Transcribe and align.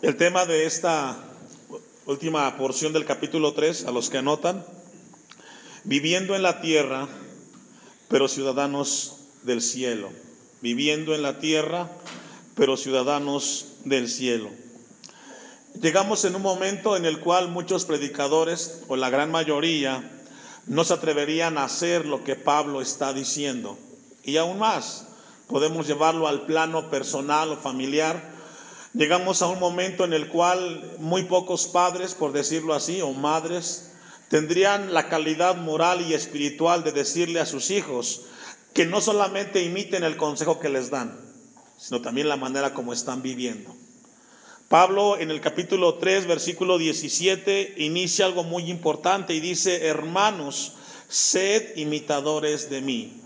El 0.00 0.16
tema 0.16 0.46
de 0.46 0.64
esta 0.64 1.16
última 2.06 2.56
porción 2.56 2.92
del 2.92 3.04
capítulo 3.04 3.52
3, 3.54 3.86
a 3.86 3.90
los 3.90 4.10
que 4.10 4.18
anotan, 4.18 4.64
viviendo 5.82 6.36
en 6.36 6.42
la 6.44 6.60
tierra, 6.60 7.08
pero 8.06 8.28
ciudadanos 8.28 9.16
del 9.42 9.60
cielo. 9.60 10.10
Viviendo 10.60 11.16
en 11.16 11.22
la 11.22 11.40
tierra, 11.40 11.90
pero 12.54 12.76
ciudadanos 12.76 13.66
del 13.84 14.08
cielo. 14.08 14.50
Llegamos 15.82 16.24
en 16.24 16.36
un 16.36 16.42
momento 16.42 16.96
en 16.96 17.04
el 17.04 17.18
cual 17.18 17.48
muchos 17.48 17.84
predicadores, 17.84 18.82
o 18.86 18.94
la 18.94 19.10
gran 19.10 19.32
mayoría, 19.32 20.08
no 20.66 20.84
se 20.84 20.94
atreverían 20.94 21.58
a 21.58 21.64
hacer 21.64 22.06
lo 22.06 22.22
que 22.22 22.36
Pablo 22.36 22.80
está 22.80 23.12
diciendo. 23.12 23.76
Y 24.22 24.36
aún 24.36 24.60
más, 24.60 25.08
podemos 25.48 25.88
llevarlo 25.88 26.28
al 26.28 26.46
plano 26.46 26.88
personal 26.88 27.50
o 27.50 27.56
familiar 27.56 28.37
Llegamos 28.94 29.42
a 29.42 29.48
un 29.48 29.58
momento 29.58 30.04
en 30.04 30.14
el 30.14 30.28
cual 30.28 30.96
muy 30.98 31.24
pocos 31.24 31.66
padres, 31.66 32.14
por 32.14 32.32
decirlo 32.32 32.72
así, 32.72 33.02
o 33.02 33.12
madres, 33.12 33.92
tendrían 34.30 34.94
la 34.94 35.08
calidad 35.08 35.56
moral 35.56 36.00
y 36.00 36.14
espiritual 36.14 36.84
de 36.84 36.92
decirle 36.92 37.40
a 37.40 37.46
sus 37.46 37.70
hijos 37.70 38.22
que 38.72 38.86
no 38.86 39.00
solamente 39.00 39.62
imiten 39.62 40.04
el 40.04 40.16
consejo 40.16 40.58
que 40.58 40.70
les 40.70 40.90
dan, 40.90 41.18
sino 41.76 42.00
también 42.00 42.28
la 42.28 42.36
manera 42.36 42.72
como 42.72 42.94
están 42.94 43.20
viviendo. 43.20 43.74
Pablo 44.68 45.18
en 45.18 45.30
el 45.30 45.40
capítulo 45.40 45.94
3, 45.94 46.26
versículo 46.26 46.78
17, 46.78 47.74
inicia 47.78 48.24
algo 48.24 48.42
muy 48.42 48.70
importante 48.70 49.34
y 49.34 49.40
dice, 49.40 49.86
hermanos, 49.86 50.74
sed 51.08 51.76
imitadores 51.76 52.70
de 52.70 52.80
mí. 52.80 53.22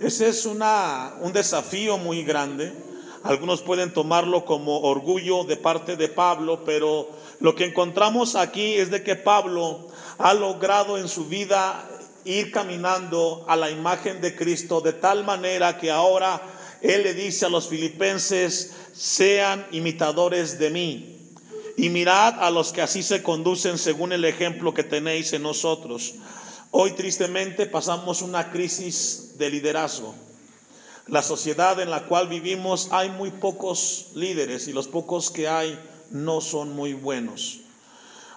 Ese 0.00 0.28
es 0.28 0.44
una, 0.44 1.14
un 1.20 1.32
desafío 1.32 1.98
muy 1.98 2.24
grande 2.24 2.72
algunos 3.24 3.62
pueden 3.62 3.90
tomarlo 3.90 4.44
como 4.44 4.80
orgullo 4.82 5.44
de 5.44 5.56
parte 5.56 5.96
de 5.96 6.08
Pablo, 6.08 6.62
pero 6.66 7.08
lo 7.40 7.54
que 7.54 7.64
encontramos 7.64 8.36
aquí 8.36 8.74
es 8.74 8.90
de 8.90 9.02
que 9.02 9.16
Pablo 9.16 9.88
ha 10.18 10.34
logrado 10.34 10.98
en 10.98 11.08
su 11.08 11.24
vida 11.24 11.88
ir 12.26 12.52
caminando 12.52 13.46
a 13.48 13.56
la 13.56 13.70
imagen 13.70 14.20
de 14.20 14.36
Cristo 14.36 14.82
de 14.82 14.92
tal 14.92 15.24
manera 15.24 15.78
que 15.78 15.90
ahora 15.90 16.42
él 16.82 17.02
le 17.02 17.14
dice 17.14 17.46
a 17.46 17.48
los 17.48 17.68
filipenses, 17.68 18.74
sean 18.92 19.66
imitadores 19.72 20.58
de 20.58 20.68
mí. 20.68 21.30
Y 21.78 21.88
mirad 21.88 22.44
a 22.44 22.50
los 22.50 22.72
que 22.72 22.82
así 22.82 23.02
se 23.02 23.22
conducen 23.22 23.78
según 23.78 24.12
el 24.12 24.26
ejemplo 24.26 24.74
que 24.74 24.84
tenéis 24.84 25.32
en 25.32 25.44
nosotros. 25.44 26.16
Hoy 26.72 26.92
tristemente 26.92 27.64
pasamos 27.64 28.20
una 28.20 28.50
crisis 28.50 29.38
de 29.38 29.48
liderazgo. 29.48 30.14
La 31.06 31.22
sociedad 31.22 31.78
en 31.80 31.90
la 31.90 32.06
cual 32.06 32.28
vivimos 32.28 32.88
hay 32.90 33.10
muy 33.10 33.30
pocos 33.30 34.06
líderes 34.14 34.68
y 34.68 34.72
los 34.72 34.88
pocos 34.88 35.30
que 35.30 35.48
hay 35.48 35.78
no 36.10 36.40
son 36.40 36.72
muy 36.74 36.94
buenos. 36.94 37.60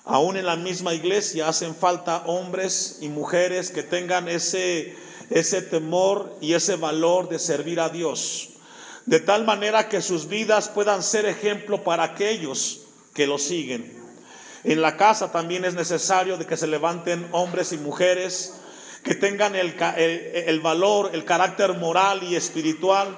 Aún 0.03 0.35
en 0.35 0.45
la 0.45 0.57
misma 0.57 0.93
iglesia 0.93 1.47
hacen 1.47 1.75
falta 1.75 2.23
hombres 2.25 2.97
y 3.01 3.07
mujeres 3.07 3.71
que 3.71 3.83
tengan 3.83 4.27
ese, 4.27 4.95
ese 5.29 5.61
temor 5.61 6.35
y 6.41 6.53
ese 6.53 6.75
valor 6.75 7.29
de 7.29 7.39
servir 7.39 7.79
a 7.79 7.89
Dios, 7.89 8.49
de 9.05 9.21
tal 9.21 9.45
manera 9.45 9.87
que 9.87 10.01
sus 10.01 10.27
vidas 10.27 10.67
puedan 10.67 11.03
ser 11.03 11.25
ejemplo 11.25 11.83
para 11.83 12.03
aquellos 12.03 12.81
que 13.13 13.27
lo 13.27 13.37
siguen. 13.37 13.97
En 14.65 14.81
la 14.81 14.97
casa 14.97 15.31
también 15.31 15.63
es 15.63 15.73
necesario 15.73 16.37
de 16.37 16.45
que 16.45 16.57
se 16.57 16.67
levanten 16.67 17.27
hombres 17.31 17.71
y 17.71 17.77
mujeres 17.77 18.55
que 19.07 19.15
tengan 19.15 19.55
el, 19.55 19.73
el, 19.95 20.59
valor, 20.59 21.11
el 21.13 21.23
carácter 21.23 21.73
moral 21.75 22.23
y 22.23 22.35
espiritual 22.35 23.17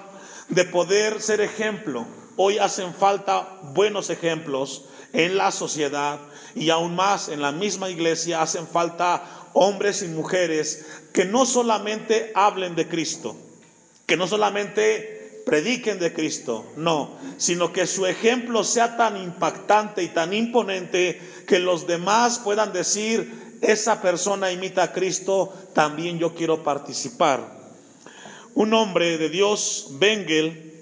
de 0.49 0.63
poder 0.65 1.19
ser 1.19 1.41
ejemplo. 1.41 2.05
Hoy 2.35 2.59
hacen 2.59 2.93
falta 2.93 3.57
buenos 3.73 4.11
ejemplos 4.11 4.85
en 5.13 5.35
la 5.35 5.51
sociedad 5.51 6.19
y 6.53 6.69
aún 6.69 6.95
más 6.95 7.27
en 7.27 7.41
la 7.41 7.51
misma 7.51 7.89
iglesia 7.89 8.43
hacen 8.43 8.67
falta 8.67 9.23
hombres 9.53 10.03
y 10.03 10.09
mujeres 10.09 10.85
que 11.11 11.25
no 11.25 11.47
solamente 11.47 12.31
hablen 12.35 12.75
de 12.75 12.88
Cristo, 12.88 13.35
que 14.05 14.16
no 14.16 14.28
solamente 14.28 15.41
prediquen 15.47 15.97
de 15.97 16.13
Cristo, 16.13 16.72
no, 16.78 17.17
sino 17.38 17.73
que 17.73 17.88
su 17.88 18.05
ejemplo 18.05 18.63
sea 18.63 18.95
tan 18.95 19.17
impactante 19.17 20.03
y 20.03 20.09
tan 20.09 20.35
imponente 20.35 21.19
que 21.47 21.57
los 21.57 21.88
demás 21.88 22.38
puedan 22.38 22.73
decir, 22.73 23.48
esa 23.62 24.02
persona 24.02 24.52
imita 24.52 24.84
a 24.84 24.94
Cristo, 24.94 25.53
también 25.74 26.20
yo 26.20 26.34
quiero 26.34 26.64
participar. 26.64 27.58
Un 28.56 28.74
hombre 28.74 29.18
de 29.18 29.30
Dios, 29.30 29.88
Bengel, 29.92 30.74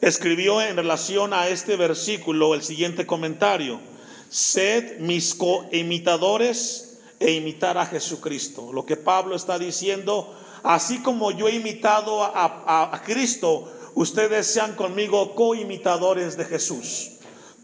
escribió 0.00 0.60
en 0.60 0.76
relación 0.76 1.32
a 1.32 1.48
este 1.48 1.76
versículo 1.76 2.54
el 2.54 2.62
siguiente 2.62 3.06
comentario. 3.06 3.80
Sed 4.28 4.98
mis 5.00 5.34
coimitadores 5.34 7.00
e 7.18 7.32
imitar 7.32 7.78
a 7.78 7.86
Jesucristo. 7.86 8.72
Lo 8.72 8.84
que 8.84 8.96
Pablo 8.96 9.34
está 9.34 9.58
diciendo, 9.58 10.34
así 10.62 11.00
como 11.02 11.30
yo 11.30 11.48
he 11.48 11.54
imitado 11.54 12.22
a, 12.22 12.90
a 12.92 13.02
Cristo, 13.02 13.72
ustedes 13.94 14.46
sean 14.46 14.74
conmigo 14.74 15.34
coimitadores 15.34 16.36
de 16.36 16.44
Jesús. 16.44 17.12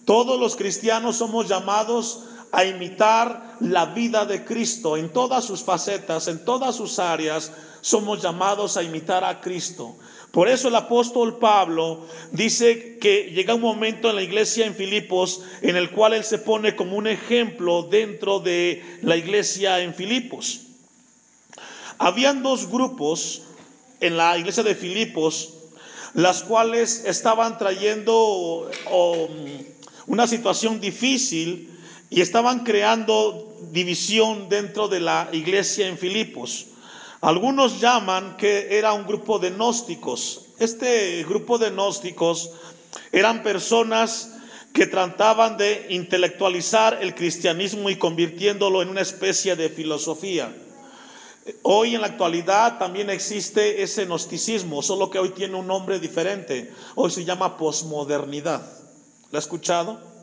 Todos 0.05 0.39
los 0.39 0.57
cristianos 0.57 1.17
somos 1.17 1.49
llamados 1.49 2.25
a 2.55 2.65
imitar 2.65 3.57
la 3.59 3.87
vida 3.87 4.25
de 4.27 4.45
Cristo 4.45 4.97
en 4.97 5.09
todas 5.13 5.45
sus 5.45 5.65
facetas, 5.65 6.29
en 6.29 6.45
todas 6.45 6.77
sus 6.77 7.01
áreas. 7.01 7.51
Somos 7.81 8.23
llamados 8.23 8.77
a 8.77 8.85
imitar 8.85 9.25
a 9.25 9.41
Cristo. 9.41 9.97
Por 10.31 10.49
eso 10.49 10.69
el 10.69 10.77
apóstol 10.77 11.39
Pablo 11.39 12.07
dice 12.31 12.99
que 13.01 13.33
llega 13.35 13.57
un 13.57 13.61
momento 13.61 14.09
en 14.09 14.17
la 14.17 14.23
iglesia 14.23 14.67
en 14.67 14.75
Filipos 14.77 15.43
en 15.63 15.75
el 15.75 15.91
cual 15.91 16.15
él 16.15 16.23
se 16.23 16.39
pone 16.39 16.77
como 16.77 16.97
un 16.97 17.09
ejemplo 17.09 17.83
dentro 17.83 18.39
de 18.39 18.99
la 19.03 19.17
iglesia 19.17 19.81
en 19.81 19.93
Filipos. 19.93 20.61
Habían 21.99 22.45
dos 22.45 22.71
grupos 22.71 23.43
en 23.99 24.17
la 24.17 24.39
iglesia 24.39 24.63
de 24.63 24.77
Filipos, 24.77 25.55
las 26.15 26.45
cuales 26.45 27.05
estaban 27.05 27.59
trayendo 27.59 28.71
una 30.07 30.27
situación 30.29 30.81
difícil 30.81 31.74
y 32.15 32.21
estaban 32.21 32.61
creando 32.61 33.53
división 33.73 34.49
dentro 34.49 34.87
de 34.87 35.01
la 35.01 35.29
iglesia 35.33 35.89
en 35.89 35.99
Filipos. 35.99 36.67
Algunos 37.21 37.81
llaman 37.81 38.37
que 38.37 38.79
era 38.79 38.93
un 38.93 39.05
grupo 39.05 39.41
de 39.41 39.51
gnósticos. 39.51 40.43
Este 40.61 41.25
grupo 41.25 41.59
de 41.59 41.71
gnósticos 41.71 42.53
eran 43.11 43.43
personas 43.43 44.31
que 44.73 44.87
trataban 44.87 45.57
de 45.57 45.89
intelectualizar 45.91 46.99
el 47.03 47.17
cristianismo 47.17 47.91
y 47.91 47.97
convirtiéndolo 47.97 48.81
en 48.81 48.91
una 48.91 49.01
especie 49.01 49.57
de 49.57 49.69
filosofía. 49.69 50.55
Hoy 51.63 51.97
en 51.97 52.01
la 52.01 52.07
actualidad 52.07 52.79
también 52.79 53.11
existe 53.11 53.83
ese 53.83 54.05
gnosticismo, 54.05 54.83
solo 54.83 55.11
que 55.11 55.19
hoy 55.19 55.31
tiene 55.31 55.57
un 55.57 55.67
nombre 55.67 55.99
diferente. 55.99 56.73
Hoy 56.95 57.11
se 57.11 57.25
llama 57.25 57.57
posmodernidad. 57.57 58.65
¿Lo 59.33 59.37
ha 59.37 59.41
escuchado? 59.41 60.14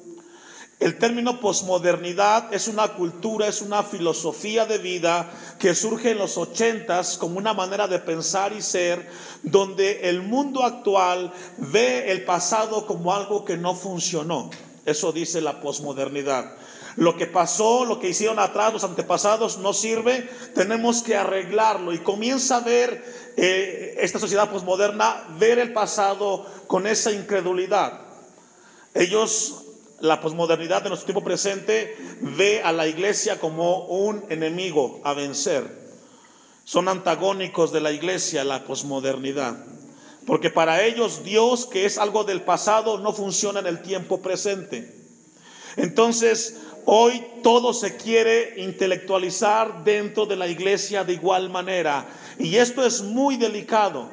El 0.82 0.98
término 0.98 1.40
posmodernidad 1.40 2.52
es 2.52 2.68
una 2.68 2.88
cultura, 2.88 3.48
es 3.48 3.62
una 3.62 3.84
filosofía 3.84 4.66
de 4.66 4.80
vida 4.80 5.30
que 5.60 5.76
surge 5.76 6.10
en 6.10 6.18
los 6.18 6.40
ochentas 6.40 7.20
como 7.20 7.38
una 7.38 7.54
manera 7.54 7.88
de 7.88 8.00
pensar 8.00 8.52
y 8.52 8.64
ser, 8.64 9.08
donde 9.44 10.10
el 10.10 10.24
mundo 10.24 10.64
actual 10.64 11.32
ve 11.58 12.12
el 12.12 12.26
pasado 12.26 12.88
como 12.88 13.14
algo 13.14 13.46
que 13.46 13.58
no 13.58 13.76
funcionó. 13.76 14.50
Eso 14.84 15.12
dice 15.12 15.40
la 15.40 15.62
posmodernidad. 15.62 16.56
Lo 16.96 17.16
que 17.16 17.28
pasó, 17.28 17.86
lo 17.86 18.00
que 18.00 18.10
hicieron 18.10 18.40
atrás 18.40 18.74
los 18.74 18.84
antepasados 18.84 19.60
no 19.60 19.74
sirve, 19.74 20.28
tenemos 20.56 21.04
que 21.04 21.16
arreglarlo. 21.16 21.94
Y 21.94 22.00
comienza 22.00 22.58
a 22.58 22.62
ver 22.62 23.06
eh, 23.38 23.98
esta 24.00 24.18
sociedad 24.18 24.50
posmoderna, 24.50 25.28
ver 25.38 25.60
el 25.60 25.74
pasado 25.74 26.44
con 26.66 26.88
esa 26.88 27.12
incredulidad. 27.12 28.02
Ellos 28.96 29.61
la 30.02 30.20
posmodernidad 30.20 30.82
de 30.82 30.90
nuestro 30.90 31.06
tiempo 31.06 31.24
presente 31.24 31.96
ve 32.22 32.62
a 32.64 32.72
la 32.72 32.88
iglesia 32.88 33.40
como 33.40 33.86
un 33.86 34.26
enemigo 34.30 35.00
a 35.04 35.14
vencer. 35.14 35.80
Son 36.64 36.88
antagónicos 36.88 37.72
de 37.72 37.82
la 37.82 37.92
iglesia, 37.92 38.44
la 38.44 38.64
posmodernidad. 38.64 39.64
Porque 40.26 40.50
para 40.50 40.84
ellos 40.84 41.24
Dios, 41.24 41.66
que 41.66 41.86
es 41.86 41.98
algo 41.98 42.24
del 42.24 42.42
pasado, 42.42 42.98
no 42.98 43.14
funciona 43.14 43.60
en 43.60 43.68
el 43.68 43.82
tiempo 43.82 44.22
presente. 44.22 44.96
Entonces, 45.78 46.58
hoy 46.86 47.24
todo 47.44 47.74
se 47.74 47.96
quiere 47.98 48.62
intelectualizar 48.62 49.84
dentro 49.84 50.26
de 50.26 50.36
la 50.36 50.48
iglesia 50.48 51.04
de 51.04 51.14
igual 51.14 51.50
manera. 51.50 52.08
Y 52.38 52.56
esto 52.58 52.86
es 52.86 53.02
muy 53.02 53.38
delicado 53.38 54.10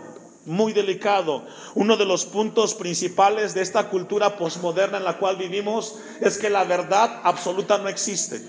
muy 0.49 0.73
delicado. 0.73 1.45
Uno 1.75 1.97
de 1.97 2.05
los 2.05 2.25
puntos 2.25 2.75
principales 2.75 3.55
de 3.55 3.63
esta 3.63 3.89
cultura 3.89 4.37
posmoderna 4.37 4.99
en 4.99 5.05
la 5.05 5.19
cual 5.19 5.37
vivimos 5.37 5.97
es 6.21 6.39
que 6.39 6.51
la 6.51 6.65
verdad 6.65 7.21
absoluta 7.23 7.79
no 7.79 7.89
existe. 7.89 8.43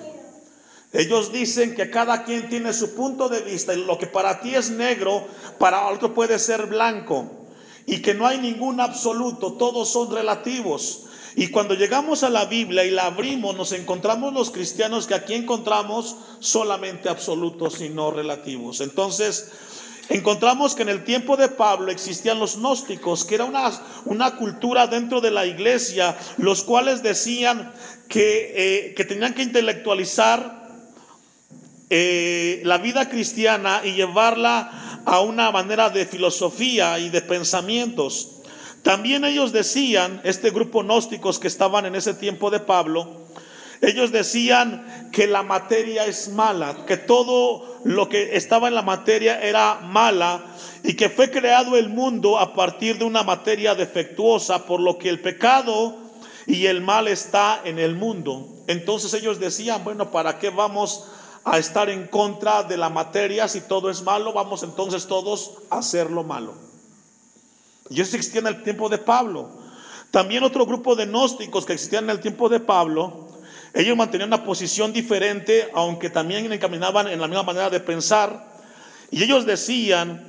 Ellos 0.92 1.32
dicen 1.32 1.76
que 1.76 1.92
cada 1.92 2.24
quien 2.24 2.50
tiene 2.50 2.74
su 2.74 2.96
punto 2.96 3.30
de 3.30 3.42
vista 3.42 3.74
y 3.76 3.86
lo 3.86 3.98
que 4.00 4.08
para 4.08 4.42
ti 4.42 4.56
es 4.56 4.72
negro, 4.72 5.28
para 5.60 5.88
otro 5.88 6.14
puede 6.16 6.40
ser 6.40 6.66
blanco. 6.66 7.30
Y 7.86 8.02
que 8.02 8.14
no 8.14 8.26
hay 8.26 8.40
ningún 8.40 8.80
absoluto, 8.80 9.54
todos 9.54 9.90
son 9.90 10.12
relativos. 10.12 11.06
Y 11.36 11.50
cuando 11.50 11.76
llegamos 11.76 12.24
a 12.24 12.30
la 12.30 12.46
Biblia 12.46 12.84
y 12.86 12.92
la 12.92 13.06
abrimos, 13.06 13.56
nos 13.56 13.72
encontramos 13.72 14.34
los 14.34 14.50
cristianos 14.50 15.06
que 15.06 15.14
aquí 15.14 15.36
encontramos 15.36 16.16
solamente 16.40 17.08
absolutos 17.08 17.82
y 17.82 17.90
no 17.90 18.10
relativos. 18.10 18.82
Entonces, 18.82 19.52
encontramos 20.10 20.76
que 20.76 20.82
en 20.82 20.90
el 20.90 21.04
tiempo 21.04 21.38
de 21.38 21.48
Pablo 21.50 21.92
existían 21.92 22.40
los 22.40 22.58
gnósticos, 22.58 23.26
que 23.26 23.36
era 23.36 23.46
una, 23.46 23.72
una 24.06 24.36
cultura 24.36 24.88
dentro 24.88 25.22
de 25.22 25.32
la 25.32 25.46
iglesia, 25.46 26.18
los 26.38 26.64
cuales 26.64 27.04
decían 27.04 27.72
que, 28.08 28.54
eh, 28.56 28.94
que 28.96 29.06
tenían 29.06 29.34
que 29.34 29.44
intelectualizar 29.44 30.60
eh, 31.92 32.62
la 32.66 32.78
vida 32.78 33.10
cristiana 33.10 33.82
y 33.84 33.94
llevarla 33.94 35.02
a 35.06 35.22
una 35.22 35.52
manera 35.52 35.90
de 35.90 36.06
filosofía 36.06 37.00
y 37.00 37.10
de 37.10 37.22
pensamientos. 37.22 38.42
También 38.84 39.26
ellos 39.26 39.52
decían, 39.52 40.22
este 40.24 40.52
grupo 40.52 40.84
gnósticos 40.84 41.40
que 41.40 41.48
estaban 41.48 41.86
en 41.86 41.96
ese 41.96 42.14
tiempo 42.14 42.50
de 42.52 42.60
Pablo, 42.60 43.28
ellos 43.82 44.12
decían 44.12 45.10
que 45.12 45.28
la 45.28 45.44
materia 45.44 46.06
es 46.06 46.30
mala, 46.30 46.86
que 46.86 46.98
todo 46.98 47.80
lo 47.86 48.10
que 48.10 48.36
estaba 48.36 48.68
en 48.68 48.76
la 48.76 48.82
materia 48.82 49.42
era 49.42 49.80
mala 49.82 50.44
y 50.84 50.96
que 50.96 51.10
fue 51.10 51.32
creado 51.32 51.78
el 51.78 51.90
mundo 51.90 52.38
a 52.38 52.54
partir 52.54 52.98
de 52.98 53.06
una 53.06 53.24
materia 53.24 53.76
defectuosa, 53.76 54.66
por 54.66 54.82
lo 54.82 54.98
que 54.98 55.10
el 55.10 55.22
pecado 55.22 55.96
y 56.46 56.66
el 56.66 56.82
mal 56.82 57.08
está 57.08 57.62
en 57.64 57.80
el 57.80 57.96
mundo. 57.96 58.48
Entonces 58.68 59.14
ellos 59.14 59.40
decían, 59.40 59.84
bueno, 59.84 60.12
¿para 60.12 60.40
qué 60.40 60.50
vamos 60.50 61.06
a 61.46 61.58
estar 61.58 61.90
en 61.90 62.08
contra 62.08 62.64
de 62.64 62.76
la 62.76 62.90
materia 62.90 63.48
si 63.48 63.62
todo 63.62 63.90
es 63.90 64.02
malo? 64.02 64.34
Vamos 64.34 64.64
entonces 64.64 65.08
todos 65.08 65.54
a 65.70 65.78
hacer 65.78 66.12
lo 66.12 66.24
malo. 66.24 66.54
Y 67.90 68.02
eso 68.02 68.18
existía 68.18 68.42
en 68.42 68.48
el 68.48 68.64
tiempo 68.64 68.90
de 68.90 68.98
Pablo. 68.98 69.50
También 70.12 70.44
otro 70.44 70.66
grupo 70.66 70.96
de 70.96 71.06
gnósticos 71.06 71.66
que 71.66 71.74
existían 71.74 72.06
en 72.06 72.10
el 72.10 72.20
tiempo 72.20 72.50
de 72.50 72.60
Pablo, 72.60 73.29
ellos 73.74 73.96
mantenían 73.96 74.30
una 74.30 74.44
posición 74.44 74.94
diferente, 74.94 75.70
aunque 75.74 76.10
también 76.10 76.52
encaminaban 76.52 77.08
en 77.08 77.22
la 77.22 77.28
misma 77.28 77.44
manera 77.44 77.70
de 77.70 77.80
pensar. 77.80 78.54
Y 79.12 79.24
ellos 79.24 79.46
decían 79.46 80.26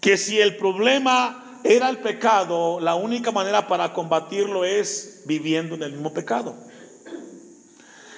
que 0.00 0.16
si 0.16 0.38
el 0.40 0.56
problema 0.56 1.58
era 1.64 1.88
el 1.88 1.98
pecado, 1.98 2.80
la 2.80 2.94
única 2.94 3.32
manera 3.32 3.66
para 3.66 3.92
combatirlo 3.92 4.64
es 4.64 5.22
viviendo 5.24 5.74
en 5.74 5.82
el 5.82 5.92
mismo 5.92 6.12
pecado. 6.12 6.54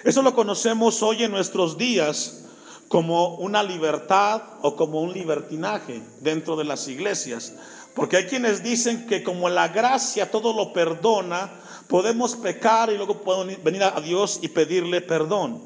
Eso 0.05 0.23
lo 0.23 0.35
conocemos 0.35 1.03
hoy 1.03 1.25
en 1.25 1.31
nuestros 1.31 1.79
días 1.79 2.45
como 2.89 3.37
una 3.37 3.63
libertad 3.63 4.43
o 4.63 4.77
como 4.77 5.03
un 5.03 5.13
libertinaje 5.13 6.03
dentro 6.21 6.57
de 6.57 6.65
las 6.65 6.89
iglesias. 6.89 7.55
Porque 7.95 8.17
hay 8.17 8.25
quienes 8.27 8.63
dicen 8.63 9.07
que 9.07 9.23
como 9.23 9.49
la 9.49 9.69
gracia 9.69 10.31
todo 10.31 10.53
lo 10.53 10.73
perdona, 10.73 11.51
podemos 11.89 12.37
pecar 12.37 12.91
y 12.93 12.97
luego 12.97 13.23
podemos 13.23 13.63
venir 13.63 13.83
a 13.83 14.01
Dios 14.01 14.39
y 14.43 14.49
pedirle 14.49 15.01
perdón. 15.01 15.63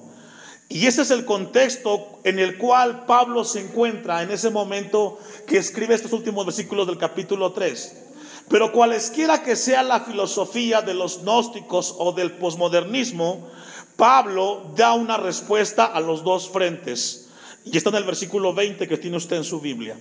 Y 0.68 0.86
ese 0.86 1.02
es 1.02 1.10
el 1.10 1.26
contexto 1.26 2.20
en 2.24 2.38
el 2.38 2.56
cual 2.56 3.04
Pablo 3.04 3.44
se 3.44 3.60
encuentra 3.60 4.22
en 4.22 4.30
ese 4.30 4.48
momento 4.48 5.18
que 5.46 5.58
escribe 5.58 5.94
estos 5.94 6.14
últimos 6.14 6.46
versículos 6.46 6.86
del 6.86 6.96
capítulo 6.96 7.52
3. 7.52 7.96
Pero 8.48 8.72
cualesquiera 8.72 9.42
que 9.42 9.54
sea 9.54 9.82
la 9.82 10.00
filosofía 10.00 10.80
de 10.80 10.94
los 10.94 11.22
gnósticos 11.22 11.94
o 11.98 12.12
del 12.12 12.32
posmodernismo, 12.32 13.48
Pablo 13.96 14.72
da 14.74 14.94
una 14.94 15.18
respuesta 15.18 15.84
a 15.84 16.00
los 16.00 16.24
dos 16.24 16.48
frentes. 16.48 17.28
Y 17.64 17.76
está 17.76 17.90
en 17.90 17.96
el 17.96 18.04
versículo 18.04 18.54
20 18.54 18.88
que 18.88 18.96
tiene 18.96 19.18
usted 19.18 19.36
en 19.36 19.44
su 19.44 19.60
Biblia. 19.60 19.96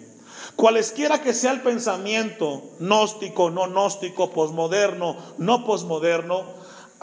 Cualesquiera 0.56 1.22
que 1.22 1.34
sea 1.34 1.52
el 1.52 1.62
pensamiento, 1.62 2.72
gnóstico, 2.80 3.50
no 3.50 3.68
gnóstico, 3.68 4.32
posmoderno, 4.32 5.18
no 5.38 5.66
posmoderno, 5.66 6.46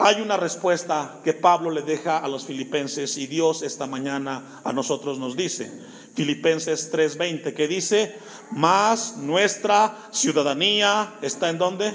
hay 0.01 0.21
una 0.21 0.37
respuesta 0.37 1.19
que 1.25 1.33
Pablo 1.33 1.71
le 1.71 1.81
deja 1.81 2.19
a 2.19 2.27
los 2.29 2.45
filipenses 2.45 3.17
y 3.17 3.27
Dios 3.27 3.61
esta 3.63 3.85
mañana 3.85 4.61
a 4.63 4.71
nosotros 4.71 5.19
nos 5.19 5.35
dice. 5.35 5.69
Filipenses 6.15 6.89
3:20 6.89 7.53
que 7.53 7.67
dice, 7.67 8.15
más 8.51 9.17
nuestra 9.17 9.97
ciudadanía 10.11 11.15
está 11.21 11.49
en 11.49 11.57
donde? 11.57 11.93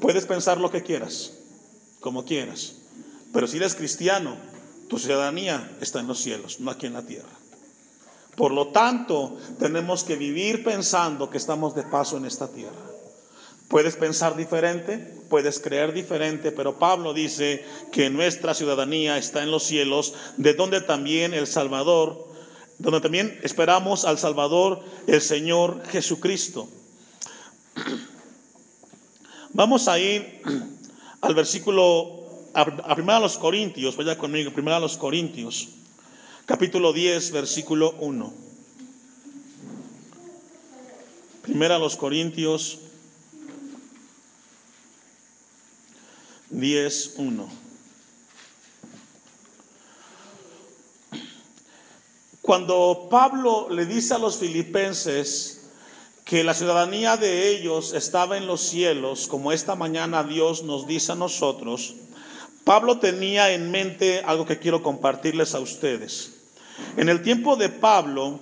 Puedes 0.00 0.24
pensar 0.24 0.58
lo 0.58 0.70
que 0.70 0.82
quieras, 0.82 1.34
como 2.00 2.24
quieras, 2.24 2.76
pero 3.32 3.46
si 3.46 3.58
eres 3.58 3.74
cristiano, 3.74 4.36
tu 4.88 4.98
ciudadanía 4.98 5.76
está 5.82 6.00
en 6.00 6.06
los 6.06 6.18
cielos, 6.18 6.60
no 6.60 6.70
aquí 6.70 6.86
en 6.86 6.94
la 6.94 7.02
tierra. 7.02 7.39
Por 8.36 8.52
lo 8.52 8.68
tanto, 8.68 9.36
tenemos 9.58 10.04
que 10.04 10.16
vivir 10.16 10.64
pensando 10.64 11.30
que 11.30 11.38
estamos 11.38 11.74
de 11.74 11.82
paso 11.82 12.16
en 12.16 12.24
esta 12.24 12.48
tierra. 12.48 12.90
Puedes 13.68 13.96
pensar 13.96 14.36
diferente, 14.36 14.98
puedes 15.28 15.60
creer 15.60 15.92
diferente, 15.92 16.50
pero 16.50 16.78
Pablo 16.78 17.14
dice 17.14 17.64
que 17.92 18.10
nuestra 18.10 18.54
ciudadanía 18.54 19.16
está 19.18 19.42
en 19.42 19.50
los 19.50 19.62
cielos, 19.62 20.14
de 20.36 20.54
donde 20.54 20.80
también 20.80 21.34
el 21.34 21.46
Salvador, 21.46 22.26
donde 22.78 23.00
también 23.00 23.38
esperamos 23.42 24.04
al 24.04 24.18
Salvador, 24.18 24.80
el 25.06 25.20
Señor 25.20 25.82
Jesucristo. 25.86 26.68
Vamos 29.52 29.86
a 29.86 29.98
ir 29.98 30.42
al 31.20 31.34
versículo, 31.34 32.24
a, 32.54 32.94
primera 32.94 33.18
a 33.18 33.20
los 33.20 33.38
Corintios, 33.38 33.96
vaya 33.96 34.16
conmigo, 34.16 34.52
primero 34.52 34.76
a 34.76 34.80
los 34.80 34.96
Corintios 34.96 35.79
capítulo 36.50 36.92
10, 36.92 37.30
versículo 37.30 37.94
1. 38.00 38.34
Primera 41.42 41.76
a 41.76 41.78
los 41.78 41.94
Corintios 41.94 42.80
10, 46.48 47.14
1. 47.18 47.48
Cuando 52.42 53.06
Pablo 53.08 53.68
le 53.70 53.86
dice 53.86 54.14
a 54.14 54.18
los 54.18 54.38
filipenses 54.38 55.68
que 56.24 56.42
la 56.42 56.54
ciudadanía 56.54 57.16
de 57.16 57.50
ellos 57.50 57.94
estaba 57.94 58.36
en 58.36 58.48
los 58.48 58.60
cielos, 58.60 59.28
como 59.28 59.52
esta 59.52 59.76
mañana 59.76 60.24
Dios 60.24 60.64
nos 60.64 60.88
dice 60.88 61.12
a 61.12 61.14
nosotros, 61.14 61.94
Pablo 62.64 62.98
tenía 62.98 63.52
en 63.52 63.70
mente 63.70 64.22
algo 64.26 64.46
que 64.46 64.58
quiero 64.58 64.82
compartirles 64.82 65.54
a 65.54 65.60
ustedes. 65.60 66.39
En 66.96 67.08
el 67.08 67.22
tiempo 67.22 67.56
de 67.56 67.68
Pablo, 67.68 68.40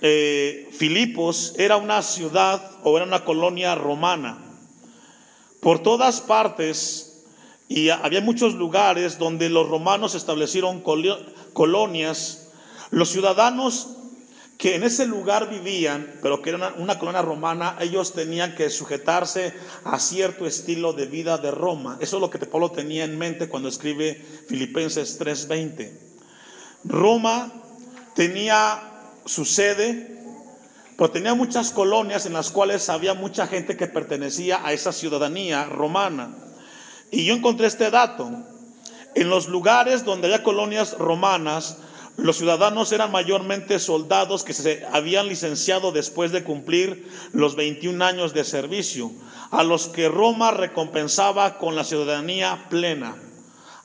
eh, 0.00 0.68
Filipos 0.72 1.54
era 1.58 1.76
una 1.76 2.02
ciudad 2.02 2.78
o 2.84 2.96
era 2.96 3.06
una 3.06 3.24
colonia 3.24 3.74
romana. 3.74 4.38
Por 5.60 5.82
todas 5.82 6.22
partes, 6.22 7.24
y 7.68 7.90
había 7.90 8.20
muchos 8.22 8.54
lugares 8.54 9.18
donde 9.18 9.50
los 9.50 9.68
romanos 9.68 10.14
establecieron 10.14 10.82
colonias, 11.52 12.48
los 12.90 13.10
ciudadanos 13.10 13.90
que 14.56 14.74
en 14.74 14.82
ese 14.82 15.06
lugar 15.06 15.48
vivían, 15.48 16.18
pero 16.20 16.42
que 16.42 16.50
era 16.50 16.74
una, 16.76 16.98
colonia 16.98 17.22
romana, 17.22 17.76
ellos 17.80 18.12
tenían 18.12 18.54
que 18.54 18.68
sujetarse 18.68 19.54
a 19.84 19.98
cierto 19.98 20.46
estilo 20.46 20.92
de 20.92 21.06
vida 21.06 21.38
de 21.38 21.50
Roma. 21.50 21.96
Eso 22.00 22.16
es 22.16 22.20
lo 22.20 22.28
que 22.28 22.38
Pablo 22.38 22.70
tenía 22.70 23.04
en 23.04 23.16
mente 23.16 23.48
cuando 23.48 23.70
escribe 23.70 24.22
Filipenses 24.48 25.18
3:20. 25.18 26.09
Roma 26.84 27.52
tenía 28.14 28.82
su 29.24 29.44
sede, 29.44 30.18
pero 30.96 31.10
tenía 31.10 31.34
muchas 31.34 31.70
colonias 31.70 32.26
en 32.26 32.32
las 32.32 32.50
cuales 32.50 32.88
había 32.88 33.14
mucha 33.14 33.46
gente 33.46 33.76
que 33.76 33.86
pertenecía 33.86 34.64
a 34.64 34.72
esa 34.72 34.92
ciudadanía 34.92 35.64
romana. 35.64 36.34
Y 37.10 37.24
yo 37.24 37.34
encontré 37.34 37.66
este 37.66 37.90
dato. 37.90 38.30
En 39.14 39.28
los 39.28 39.48
lugares 39.48 40.04
donde 40.04 40.28
había 40.28 40.42
colonias 40.42 40.96
romanas, 40.96 41.78
los 42.16 42.36
ciudadanos 42.36 42.92
eran 42.92 43.10
mayormente 43.10 43.78
soldados 43.78 44.44
que 44.44 44.52
se 44.52 44.84
habían 44.92 45.26
licenciado 45.26 45.90
después 45.90 46.32
de 46.32 46.44
cumplir 46.44 47.08
los 47.32 47.56
21 47.56 48.04
años 48.04 48.34
de 48.34 48.44
servicio, 48.44 49.10
a 49.50 49.64
los 49.64 49.88
que 49.88 50.08
Roma 50.08 50.50
recompensaba 50.50 51.58
con 51.58 51.74
la 51.74 51.84
ciudadanía 51.84 52.66
plena. 52.68 53.16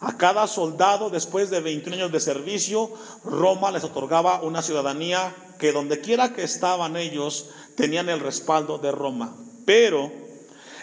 A 0.05 0.17
cada 0.17 0.45
soldado, 0.45 1.09
después 1.09 1.49
de 1.49 1.61
21 1.61 1.95
años 1.95 2.11
de 2.11 2.19
servicio, 2.19 2.93
Roma 3.23 3.71
les 3.71 3.83
otorgaba 3.83 4.43
una 4.43 4.61
ciudadanía 4.61 5.35
que 5.57 5.71
donde 5.71 5.99
quiera 5.99 6.31
que 6.31 6.43
estaban 6.43 6.95
ellos, 6.95 7.49
tenían 7.75 8.09
el 8.09 8.19
respaldo 8.19 8.77
de 8.77 8.91
Roma. 8.91 9.35
Pero 9.65 10.11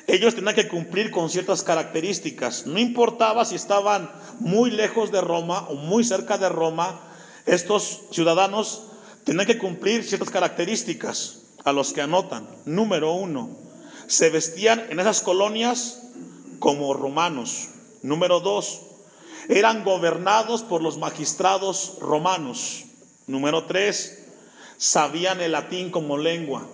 ellos 0.08 0.34
tenían 0.34 0.56
que 0.56 0.66
cumplir 0.66 1.12
con 1.12 1.30
ciertas 1.30 1.62
características. 1.62 2.66
No 2.66 2.80
importaba 2.80 3.44
si 3.44 3.54
estaban 3.54 4.10
muy 4.40 4.72
lejos 4.72 5.12
de 5.12 5.20
Roma 5.20 5.68
o 5.68 5.76
muy 5.76 6.02
cerca 6.02 6.36
de 6.36 6.48
Roma, 6.48 7.00
estos 7.46 8.00
ciudadanos 8.10 8.88
tenían 9.22 9.46
que 9.46 9.56
cumplir 9.56 10.02
ciertas 10.02 10.30
características 10.30 11.42
a 11.64 11.70
los 11.70 11.92
que 11.92 12.02
anotan. 12.02 12.48
Número 12.64 13.12
uno, 13.12 13.50
se 14.08 14.30
vestían 14.30 14.84
en 14.90 14.98
esas 14.98 15.20
colonias 15.20 16.02
como 16.58 16.92
romanos. 16.92 17.68
Número 18.02 18.40
dos, 18.40 18.88
eran 19.48 19.84
gobernados 19.84 20.62
por 20.62 20.82
los 20.82 20.98
magistrados 20.98 21.96
romanos. 22.00 22.84
Número 23.26 23.64
tres, 23.66 24.26
sabían 24.76 25.40
el 25.40 25.52
latín 25.52 25.90
como 25.90 26.18
lengua. 26.18 26.66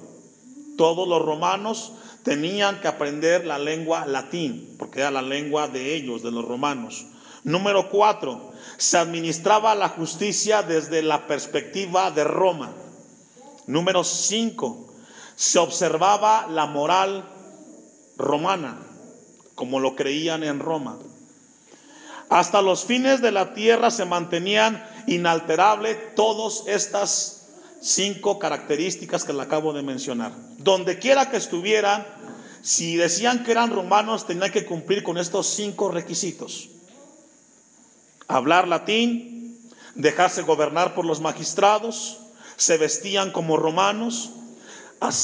Todos 0.76 1.08
los 1.08 1.22
romanos 1.22 1.92
tenían 2.22 2.80
que 2.80 2.88
aprender 2.88 3.46
la 3.46 3.58
lengua 3.58 4.06
latín, 4.06 4.76
porque 4.78 5.00
era 5.00 5.10
la 5.10 5.22
lengua 5.22 5.68
de 5.68 5.94
ellos, 5.94 6.22
de 6.22 6.30
los 6.30 6.44
romanos. 6.44 7.06
Número 7.44 7.88
cuatro, 7.88 8.52
se 8.76 8.98
administraba 8.98 9.74
la 9.74 9.88
justicia 9.88 10.62
desde 10.62 11.02
la 11.02 11.26
perspectiva 11.26 12.10
de 12.10 12.24
Roma. 12.24 12.72
Número 13.66 14.04
cinco, 14.04 14.88
se 15.36 15.58
observaba 15.58 16.46
la 16.48 16.66
moral 16.66 17.28
romana, 18.16 18.78
como 19.54 19.80
lo 19.80 19.94
creían 19.94 20.42
en 20.42 20.58
Roma. 20.58 20.98
Hasta 22.30 22.60
los 22.60 22.84
fines 22.84 23.22
de 23.22 23.32
la 23.32 23.54
tierra 23.54 23.90
se 23.90 24.04
mantenían 24.04 24.84
inalterables 25.06 26.14
todas 26.14 26.64
estas 26.66 27.46
cinco 27.80 28.38
características 28.38 29.24
que 29.24 29.32
le 29.32 29.42
acabo 29.42 29.72
de 29.72 29.82
mencionar. 29.82 30.32
Donde 30.58 30.98
quiera 30.98 31.30
que 31.30 31.38
estuvieran, 31.38 32.06
si 32.62 32.96
decían 32.96 33.44
que 33.44 33.52
eran 33.52 33.70
romanos, 33.70 34.26
tenían 34.26 34.52
que 34.52 34.66
cumplir 34.66 35.02
con 35.02 35.16
estos 35.16 35.46
cinco 35.46 35.90
requisitos. 35.90 36.68
Hablar 38.26 38.68
latín, 38.68 39.58
dejarse 39.94 40.42
gobernar 40.42 40.94
por 40.94 41.06
los 41.06 41.20
magistrados, 41.20 42.18
se 42.56 42.76
vestían 42.76 43.30
como 43.30 43.56
romanos, 43.56 44.30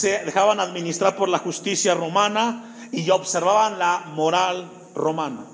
dejaban 0.00 0.60
administrar 0.60 1.16
por 1.16 1.28
la 1.28 1.38
justicia 1.38 1.94
romana 1.94 2.88
y 2.92 3.10
observaban 3.10 3.78
la 3.78 4.04
moral 4.14 4.70
romana. 4.94 5.44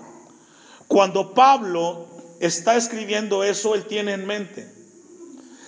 Cuando 0.90 1.34
Pablo 1.34 2.08
está 2.40 2.74
escribiendo 2.74 3.44
eso, 3.44 3.76
él 3.76 3.86
tiene 3.86 4.12
en 4.12 4.26
mente, 4.26 4.68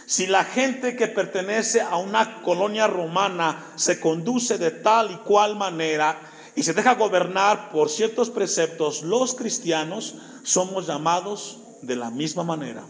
si 0.04 0.26
la 0.26 0.42
gente 0.42 0.96
que 0.96 1.06
pertenece 1.06 1.80
a 1.80 1.96
una 1.96 2.42
colonia 2.42 2.88
romana 2.88 3.64
se 3.76 4.00
conduce 4.00 4.58
de 4.58 4.72
tal 4.72 5.12
y 5.12 5.16
cual 5.18 5.54
manera 5.54 6.20
y 6.56 6.64
se 6.64 6.72
deja 6.72 6.96
gobernar 6.96 7.70
por 7.70 7.88
ciertos 7.88 8.30
preceptos, 8.30 9.02
los 9.02 9.36
cristianos 9.36 10.16
somos 10.42 10.88
llamados 10.88 11.60
de 11.82 11.94
la 11.94 12.10
misma 12.10 12.42
manera, 12.42 12.82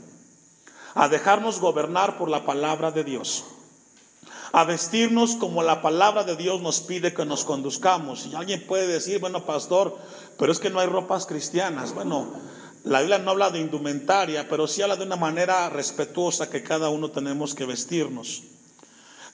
a 0.94 1.10
dejarnos 1.10 1.60
gobernar 1.60 2.16
por 2.16 2.30
la 2.30 2.46
palabra 2.46 2.92
de 2.92 3.04
Dios, 3.04 3.44
a 4.52 4.64
vestirnos 4.64 5.36
como 5.36 5.62
la 5.62 5.80
palabra 5.80 6.24
de 6.24 6.36
Dios 6.36 6.60
nos 6.60 6.80
pide 6.80 7.14
que 7.14 7.24
nos 7.24 7.44
conduzcamos. 7.44 8.26
Y 8.26 8.34
alguien 8.34 8.66
puede 8.66 8.86
decir, 8.86 9.18
bueno, 9.18 9.46
pastor, 9.46 9.96
pero 10.38 10.52
es 10.52 10.58
que 10.58 10.68
no 10.68 10.78
hay 10.78 10.86
ropas 10.86 11.24
cristianas. 11.24 11.94
Bueno, 11.94 12.30
la 12.84 13.00
Biblia 13.00 13.18
no 13.18 13.30
habla 13.30 13.50
de 13.50 13.60
indumentaria, 13.60 14.48
pero 14.48 14.66
sí 14.66 14.82
habla 14.82 14.96
de 14.96 15.04
una 15.04 15.16
manera 15.16 15.70
respetuosa 15.70 16.50
que 16.50 16.62
cada 16.62 16.90
uno 16.90 17.10
tenemos 17.10 17.54
que 17.54 17.64
vestirnos. 17.64 18.42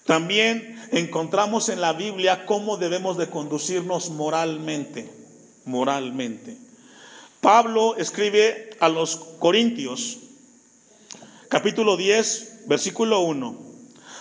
También 0.06 0.80
encontramos 0.92 1.68
en 1.68 1.80
la 1.80 1.92
Biblia 1.92 2.46
cómo 2.46 2.76
debemos 2.76 3.18
de 3.18 3.28
conducirnos 3.28 4.10
moralmente, 4.10 5.12
moralmente. 5.64 6.56
Pablo 7.40 7.96
escribe 7.96 8.70
a 8.80 8.88
los 8.88 9.16
Corintios, 9.38 10.18
capítulo 11.48 11.96
10, 11.96 12.68
versículo 12.68 13.20
1, 13.20 13.67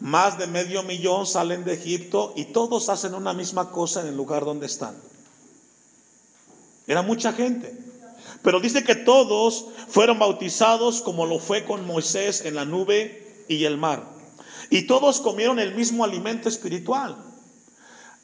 más 0.00 0.38
de 0.38 0.46
medio 0.46 0.82
millón 0.82 1.26
salen 1.26 1.64
de 1.64 1.74
Egipto 1.74 2.32
y 2.36 2.46
todos 2.46 2.88
hacen 2.88 3.14
una 3.14 3.32
misma 3.32 3.70
cosa 3.70 4.00
en 4.00 4.08
el 4.08 4.16
lugar 4.16 4.44
donde 4.44 4.66
están. 4.66 4.96
Era 6.86 7.02
mucha 7.02 7.32
gente. 7.32 7.76
Pero 8.42 8.60
dice 8.60 8.82
que 8.82 8.94
todos 8.94 9.66
fueron 9.88 10.18
bautizados 10.18 11.02
como 11.02 11.26
lo 11.26 11.38
fue 11.38 11.64
con 11.64 11.86
Moisés 11.86 12.44
en 12.44 12.54
la 12.54 12.64
nube 12.64 13.44
y 13.48 13.64
el 13.64 13.76
mar. 13.76 14.02
Y 14.70 14.82
todos 14.82 15.20
comieron 15.20 15.58
el 15.58 15.74
mismo 15.74 16.04
alimento 16.04 16.48
espiritual. 16.48 17.16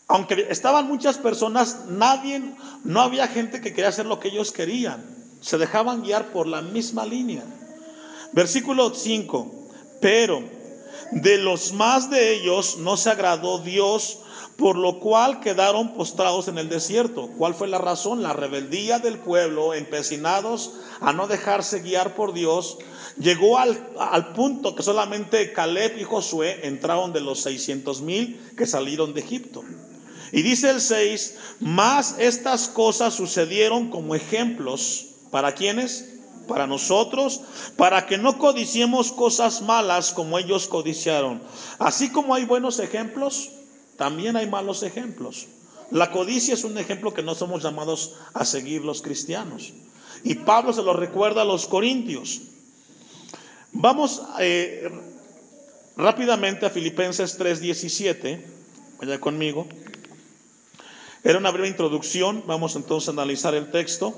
Aunque 0.08 0.46
estaban 0.50 0.86
muchas 0.86 1.18
personas, 1.18 1.86
nadie, 1.88 2.54
no 2.84 3.00
había 3.00 3.26
gente 3.26 3.60
que 3.60 3.70
quería 3.70 3.88
hacer 3.88 4.06
lo 4.06 4.20
que 4.20 4.28
ellos 4.28 4.52
querían. 4.52 5.04
Se 5.40 5.58
dejaban 5.58 6.02
guiar 6.02 6.32
por 6.32 6.46
la 6.46 6.62
misma 6.62 7.04
línea. 7.04 7.44
Versículo 8.32 8.94
5. 8.94 9.52
Pero 10.00 10.55
de 11.12 11.38
los 11.38 11.72
más 11.72 12.10
de 12.10 12.34
ellos 12.34 12.78
no 12.78 12.96
se 12.96 13.10
agradó 13.10 13.58
Dios, 13.58 14.18
por 14.56 14.76
lo 14.76 15.00
cual 15.00 15.40
quedaron 15.40 15.94
postrados 15.94 16.48
en 16.48 16.58
el 16.58 16.68
desierto. 16.68 17.28
¿Cuál 17.36 17.54
fue 17.54 17.68
la 17.68 17.78
razón? 17.78 18.22
La 18.22 18.32
rebeldía 18.32 18.98
del 18.98 19.18
pueblo, 19.18 19.74
empecinados 19.74 20.72
a 21.00 21.12
no 21.12 21.26
dejarse 21.26 21.80
guiar 21.80 22.14
por 22.14 22.32
Dios, 22.32 22.78
llegó 23.18 23.58
al, 23.58 24.32
punto 24.34 24.74
que 24.74 24.82
solamente 24.82 25.52
Caleb 25.52 25.98
y 25.98 26.04
Josué 26.04 26.66
entraron 26.66 27.12
de 27.12 27.20
los 27.20 27.40
600 27.40 28.00
mil 28.02 28.40
que 28.56 28.66
salieron 28.66 29.12
de 29.14 29.20
Egipto. 29.20 29.62
Y 30.32 30.42
dice 30.42 30.70
el 30.70 30.80
6, 30.80 31.36
más 31.60 32.16
estas 32.18 32.68
cosas 32.68 33.14
sucedieron 33.14 33.90
como 33.90 34.14
ejemplos. 34.14 35.06
¿Para 35.30 35.54
quienes? 35.54 36.15
Para 36.46 36.66
nosotros, 36.66 37.40
para 37.76 38.06
que 38.06 38.18
no 38.18 38.38
codiciemos 38.38 39.12
cosas 39.12 39.62
malas 39.62 40.12
como 40.12 40.38
ellos 40.38 40.66
codiciaron. 40.66 41.42
Así 41.78 42.10
como 42.10 42.34
hay 42.34 42.44
buenos 42.44 42.78
ejemplos, 42.78 43.50
también 43.96 44.36
hay 44.36 44.48
malos 44.48 44.82
ejemplos. 44.82 45.46
La 45.90 46.10
codicia 46.10 46.54
es 46.54 46.64
un 46.64 46.78
ejemplo 46.78 47.14
que 47.14 47.22
no 47.22 47.34
somos 47.34 47.62
llamados 47.62 48.14
a 48.34 48.44
seguir 48.44 48.84
los 48.84 49.02
cristianos. 49.02 49.72
Y 50.24 50.34
Pablo 50.34 50.72
se 50.72 50.82
lo 50.82 50.92
recuerda 50.92 51.42
a 51.42 51.44
los 51.44 51.66
corintios. 51.66 52.40
Vamos 53.72 54.22
eh, 54.40 54.90
rápidamente 55.96 56.66
a 56.66 56.70
Filipenses 56.70 57.38
3:17. 57.38 58.44
Vaya 58.98 59.20
conmigo. 59.20 59.66
Era 61.22 61.38
una 61.38 61.50
breve 61.50 61.68
introducción. 61.68 62.42
Vamos 62.46 62.74
entonces 62.74 63.08
a 63.08 63.12
analizar 63.12 63.54
el 63.54 63.70
texto. 63.70 64.14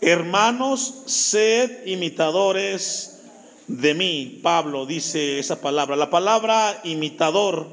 Hermanos, 0.00 1.02
sed 1.06 1.86
imitadores 1.86 3.18
de 3.66 3.94
mí. 3.94 4.40
Pablo 4.42 4.86
dice 4.86 5.38
esa 5.38 5.60
palabra. 5.60 5.96
La 5.96 6.10
palabra 6.10 6.80
imitador 6.84 7.68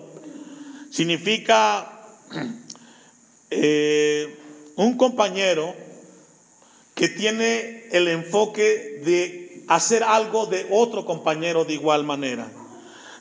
significa 0.90 2.02
eh, 3.50 4.38
un 4.76 4.98
compañero 4.98 5.76
que 6.96 7.10
tiene 7.10 7.88
el 7.92 8.08
enfoque 8.08 9.02
de 9.04 9.64
hacer 9.68 10.04
algo 10.04 10.46
de 10.46 10.68
otro 10.72 11.06
compañero 11.06 11.66
de 11.66 11.74
igual 11.74 12.04
manera. 12.04 12.50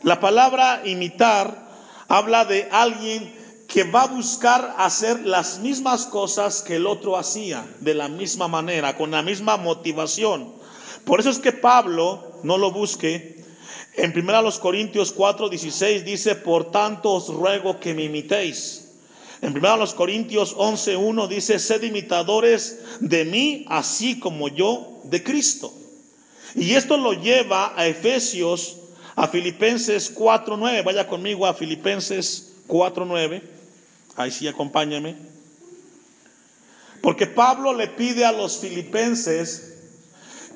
La 0.02 0.21
palabra 0.21 0.82
imitar 0.85 1.71
habla 2.09 2.44
de 2.44 2.68
alguien 2.71 3.41
que 3.73 3.85
va 3.85 4.02
a 4.02 4.09
buscar 4.09 4.75
hacer 4.76 5.21
las 5.21 5.61
mismas 5.61 6.05
cosas 6.05 6.61
que 6.61 6.76
el 6.76 6.87
otro 6.87 7.17
hacía, 7.17 7.64
de 7.81 7.95
la 7.95 8.09
misma 8.09 8.47
manera, 8.47 8.99
con 8.99 9.12
la 9.12 9.23
misma 9.23 9.57
motivación. 9.57 10.52
Por 11.07 11.21
eso 11.21 11.31
es 11.31 11.38
que 11.38 11.52
Pablo, 11.52 12.33
no 12.43 12.59
lo 12.59 12.71
busque, 12.71 13.43
en 13.95 14.12
1 14.14 14.61
Corintios 14.61 15.11
4, 15.12 15.49
16 15.49 16.05
dice, 16.05 16.35
por 16.35 16.71
tanto 16.71 17.12
os 17.12 17.29
ruego 17.29 17.81
que 17.81 17.95
me 17.95 18.05
imitéis. 18.05 18.91
En 19.41 19.57
1 19.57 19.97
Corintios 19.97 20.55
11, 20.59 20.99
1 20.99 21.29
dice, 21.29 21.59
sed 21.59 21.83
imitadores 21.83 22.79
de 23.00 23.25
mí, 23.25 23.64
así 23.71 24.19
como 24.19 24.49
yo 24.49 25.00
de 25.05 25.23
Cristo. 25.23 25.73
Y 26.55 26.75
esto 26.75 26.99
lo 26.99 27.14
lleva 27.14 27.73
a 27.75 27.87
Efesios, 27.87 28.76
a 29.17 29.29
Filipenses 29.29 30.11
4, 30.11 30.59
9. 30.59 30.83
Vaya 30.83 31.07
conmigo 31.07 31.47
a 31.47 31.55
Filipenses 31.55 32.52
4, 32.67 33.07
9. 33.07 33.62
Ahí 34.16 34.31
sí, 34.31 34.47
acompáñame. 34.47 35.16
Porque 37.00 37.26
Pablo 37.26 37.75
le 37.75 37.88
pide 37.88 38.25
a 38.25 38.33
los 38.33 38.59
filipenses 38.59 39.73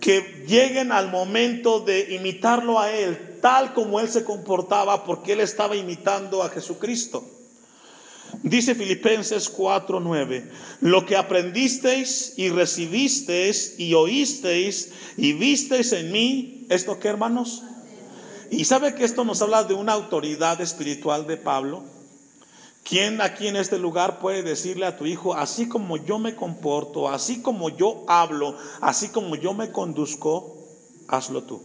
que 0.01 0.45
lleguen 0.47 0.93
al 0.93 1.11
momento 1.11 1.81
de 1.81 2.15
imitarlo 2.15 2.79
a 2.79 2.93
él, 2.93 3.39
tal 3.41 3.73
como 3.73 3.99
él 3.99 4.09
se 4.09 4.25
comportaba, 4.25 5.05
porque 5.05 5.33
él 5.33 5.41
estaba 5.41 5.75
imitando 5.75 6.43
a 6.43 6.51
Jesucristo. 6.51 7.25
Dice 8.43 8.75
Filipenses 8.75 9.49
4:9, 9.49 10.49
lo 10.81 11.07
que 11.07 11.17
aprendisteis 11.17 12.35
y 12.37 12.51
recibisteis 12.51 13.75
y 13.79 13.95
oísteis 13.95 14.93
y 15.17 15.33
visteis 15.33 15.93
en 15.93 16.13
mí, 16.13 16.67
¿esto 16.69 16.99
qué 17.01 17.09
hermanos? 17.09 17.63
Y 18.51 18.65
sabe 18.65 18.95
que 18.95 19.05
esto 19.05 19.25
nos 19.25 19.43
habla 19.43 19.65
de 19.65 19.75
una 19.75 19.95
autoridad 19.95 20.61
espiritual 20.61 21.27
de 21.27 21.37
Pablo 21.37 21.96
¿Quién 22.89 23.21
aquí 23.21 23.49
en 23.49 23.57
este 23.57 23.81
lugar 23.81 24.21
puede 24.21 24.45
decirle 24.45 24.87
a 24.87 24.97
tu 24.97 25.07
hijo, 25.07 25.35
así 25.35 25.69
como 25.69 25.97
yo 25.97 26.21
me 26.21 26.37
comporto, 26.37 27.09
así 27.09 27.43
como 27.43 27.69
yo 27.69 28.05
hablo, 28.07 28.57
así 28.81 29.09
como 29.09 29.35
yo 29.35 29.55
me 29.55 29.73
conduzco, 29.73 30.57
hazlo 31.09 31.43
tú? 31.43 31.61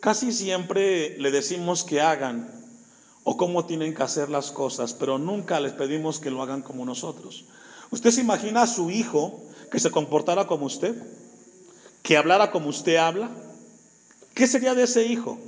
Casi 0.00 0.32
siempre 0.32 1.16
le 1.18 1.30
decimos 1.30 1.82
que 1.82 2.02
hagan 2.02 2.46
o 3.22 3.38
cómo 3.38 3.64
tienen 3.64 3.94
que 3.94 4.02
hacer 4.02 4.28
las 4.28 4.50
cosas, 4.50 4.92
pero 4.92 5.16
nunca 5.16 5.58
les 5.60 5.72
pedimos 5.72 6.20
que 6.20 6.30
lo 6.30 6.42
hagan 6.42 6.60
como 6.60 6.84
nosotros. 6.84 7.46
¿Usted 7.90 8.10
se 8.10 8.20
imagina 8.20 8.64
a 8.64 8.66
su 8.66 8.90
hijo 8.90 9.40
que 9.70 9.80
se 9.80 9.90
comportara 9.90 10.46
como 10.46 10.66
usted? 10.66 10.94
¿Que 12.02 12.18
hablara 12.18 12.50
como 12.50 12.68
usted 12.68 12.96
habla? 12.96 13.30
¿Qué 14.34 14.46
sería 14.46 14.74
de 14.74 14.82
ese 14.82 15.06
hijo? 15.06 15.38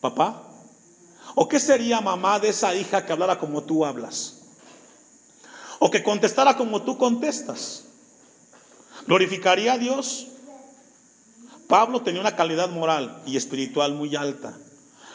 ¿Papá? 0.00 0.48
¿O 1.34 1.48
qué 1.48 1.58
sería 1.58 2.00
mamá 2.00 2.38
de 2.38 2.50
esa 2.50 2.74
hija 2.74 3.06
que 3.06 3.12
hablara 3.12 3.38
como 3.38 3.62
tú 3.62 3.84
hablas? 3.84 4.38
¿O 5.78 5.90
que 5.90 6.02
contestara 6.02 6.56
como 6.56 6.82
tú 6.82 6.98
contestas? 6.98 7.84
¿Glorificaría 9.06 9.74
a 9.74 9.78
Dios? 9.78 10.28
Pablo 11.68 12.02
tenía 12.02 12.20
una 12.20 12.36
calidad 12.36 12.68
moral 12.68 13.22
y 13.26 13.36
espiritual 13.36 13.94
muy 13.94 14.14
alta. 14.14 14.56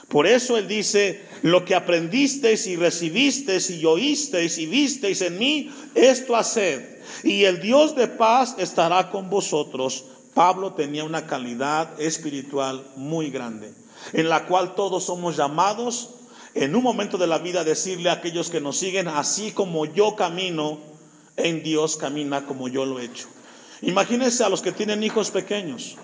Por 0.08 0.26
eso 0.26 0.58
él 0.58 0.68
dice, 0.68 1.24
lo 1.44 1.66
que 1.66 1.76
aprendisteis 1.76 2.66
y 2.66 2.76
recibisteis 2.76 3.70
y 3.70 3.86
oísteis 3.86 4.58
y 4.58 4.66
visteis 4.66 5.22
en 5.22 5.38
mí, 5.38 5.72
esto 5.94 6.36
haced. 6.36 6.98
Y 7.24 7.44
el 7.44 7.62
Dios 7.62 7.96
de 7.96 8.08
paz 8.08 8.56
estará 8.58 9.12
con 9.12 9.30
vosotros. 9.30 10.06
Pablo 10.34 10.74
tenía 10.74 11.04
una 11.04 11.28
calidad 11.28 12.00
espiritual 12.02 12.86
muy 12.96 13.30
grande 13.30 13.74
en 14.14 14.30
la 14.30 14.46
cual 14.46 14.76
todos 14.76 15.06
somos 15.06 15.38
llamados 15.38 16.10
en 16.54 16.76
un 16.76 16.84
momento 16.84 17.18
de 17.18 17.28
la 17.28 17.38
vida 17.38 17.64
decirle 17.64 18.10
a 18.10 18.14
aquellos 18.14 18.50
que 18.50 18.62
nos 18.62 18.78
siguen, 18.78 19.08
así 19.08 19.52
como 19.52 19.86
yo 19.86 20.16
camino, 20.16 20.80
en 21.36 21.62
Dios 21.62 21.98
camina 21.98 22.46
como 22.46 22.68
yo 22.68 22.86
lo 22.86 23.00
he 23.00 23.06
hecho. 23.06 23.28
Imagínense 23.82 24.44
a 24.44 24.50
los 24.50 24.62
que 24.62 24.72
tienen 24.72 25.04
hijos 25.04 25.30
pequeños. 25.30 25.98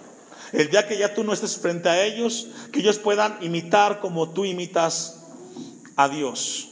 El 0.51 0.69
día 0.69 0.87
que 0.87 0.97
ya 0.97 1.15
tú 1.15 1.23
no 1.23 1.33
estés 1.33 1.57
frente 1.57 1.89
a 1.89 2.05
ellos, 2.05 2.49
que 2.71 2.81
ellos 2.81 2.99
puedan 2.99 3.37
imitar 3.41 3.99
como 3.99 4.29
tú 4.29 4.45
imitas 4.45 5.23
a 5.95 6.07
Dios. 6.07 6.69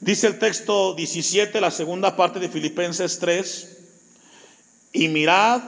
Dice 0.00 0.26
el 0.26 0.38
texto 0.38 0.94
17, 0.94 1.60
la 1.60 1.70
segunda 1.70 2.16
parte 2.16 2.40
de 2.40 2.48
Filipenses 2.48 3.18
3, 3.18 3.78
y 4.94 5.08
mirad 5.08 5.62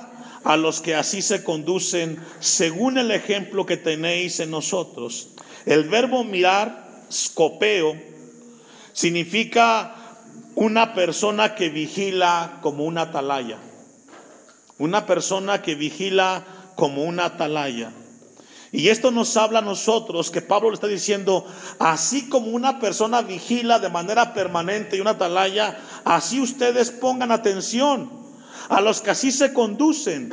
a 0.45 0.57
los 0.59 0.81
que 0.81 0.95
así 0.95 1.23
se 1.23 1.43
conducen 1.43 2.23
según 2.39 2.99
el 2.99 3.11
ejemplo 3.11 3.65
que 3.65 3.79
tenéis 3.79 4.41
en 4.41 4.51
nosotros. 4.51 5.29
El 5.65 5.89
verbo 5.89 6.23
mirar, 6.23 7.07
scopeo, 7.11 7.97
significa 8.93 9.97
una 10.55 10.95
persona 10.95 11.55
que 11.55 11.71
vigila 11.71 12.59
como 12.61 12.85
una 12.85 13.03
atalaya. 13.03 13.59
Una 14.79 15.07
persona 15.07 15.63
que 15.63 15.75
vigila 15.75 16.45
como 16.77 17.05
una 17.05 17.27
atalaya. 17.27 17.93
Y 18.71 18.89
esto 18.89 19.13
nos 19.13 19.37
habla 19.37 19.61
a 19.61 19.63
nosotros 19.63 20.31
que 20.31 20.43
Pablo 20.43 20.69
le 20.69 20.75
está 20.75 20.89
diciendo, 20.89 21.47
así 21.79 22.29
como 22.29 22.49
una 22.49 22.81
persona 22.81 23.23
vigila 23.23 23.79
de 23.79 23.89
manera 23.89 24.35
permanente 24.35 24.97
y 24.97 25.01
una 25.01 25.11
atalaya, 25.11 25.79
así 26.05 26.41
ustedes 26.41 26.91
pongan 26.91 27.31
atención 27.31 28.24
a 28.69 28.81
los 28.81 29.01
que 29.01 29.11
así 29.11 29.31
se 29.31 29.53
conducen. 29.53 30.33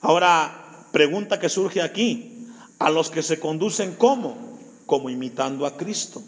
Ahora, 0.00 0.86
pregunta 0.92 1.38
que 1.38 1.48
surge 1.48 1.80
aquí, 1.82 2.46
a 2.78 2.90
los 2.90 3.10
que 3.10 3.22
se 3.22 3.38
conducen 3.38 3.94
como, 3.94 4.58
como 4.86 5.08
imitando 5.08 5.66
a 5.66 5.76
Cristo, 5.76 6.22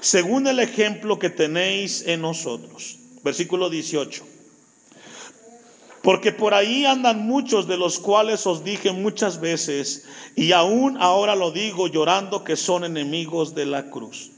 según 0.00 0.46
el 0.46 0.60
ejemplo 0.60 1.18
que 1.18 1.30
tenéis 1.30 2.04
en 2.06 2.20
nosotros. 2.20 2.98
Versículo 3.22 3.68
18. 3.68 4.24
Porque 6.02 6.32
por 6.32 6.54
ahí 6.54 6.86
andan 6.86 7.26
muchos 7.26 7.68
de 7.68 7.76
los 7.76 7.98
cuales 7.98 8.46
os 8.46 8.64
dije 8.64 8.92
muchas 8.92 9.40
veces, 9.40 10.04
y 10.34 10.52
aún 10.52 10.96
ahora 10.98 11.34
lo 11.36 11.50
digo 11.50 11.88
llorando 11.88 12.44
que 12.44 12.56
son 12.56 12.84
enemigos 12.84 13.54
de 13.54 13.66
la 13.66 13.90
cruz. 13.90 14.30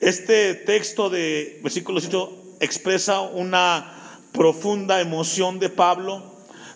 Este 0.00 0.54
texto 0.54 1.10
de 1.10 1.60
versículo 1.62 2.00
18 2.00 2.56
expresa 2.60 3.20
una 3.20 4.03
profunda 4.34 5.00
emoción 5.00 5.60
de 5.60 5.70
Pablo, 5.70 6.22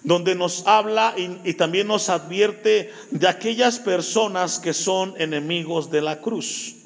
donde 0.05 0.37
nos 0.37 0.67
habla 0.67 1.15
y, 1.45 1.53
también 1.55 1.89
nos 1.89 2.09
advierte 2.09 2.91
de 3.11 3.29
aquellas 3.29 3.81
personas 3.81 4.61
que 4.61 4.73
son 4.73 5.13
enemigos 5.19 5.91
de 5.91 6.01
la 6.01 6.21
cruz. 6.21 6.77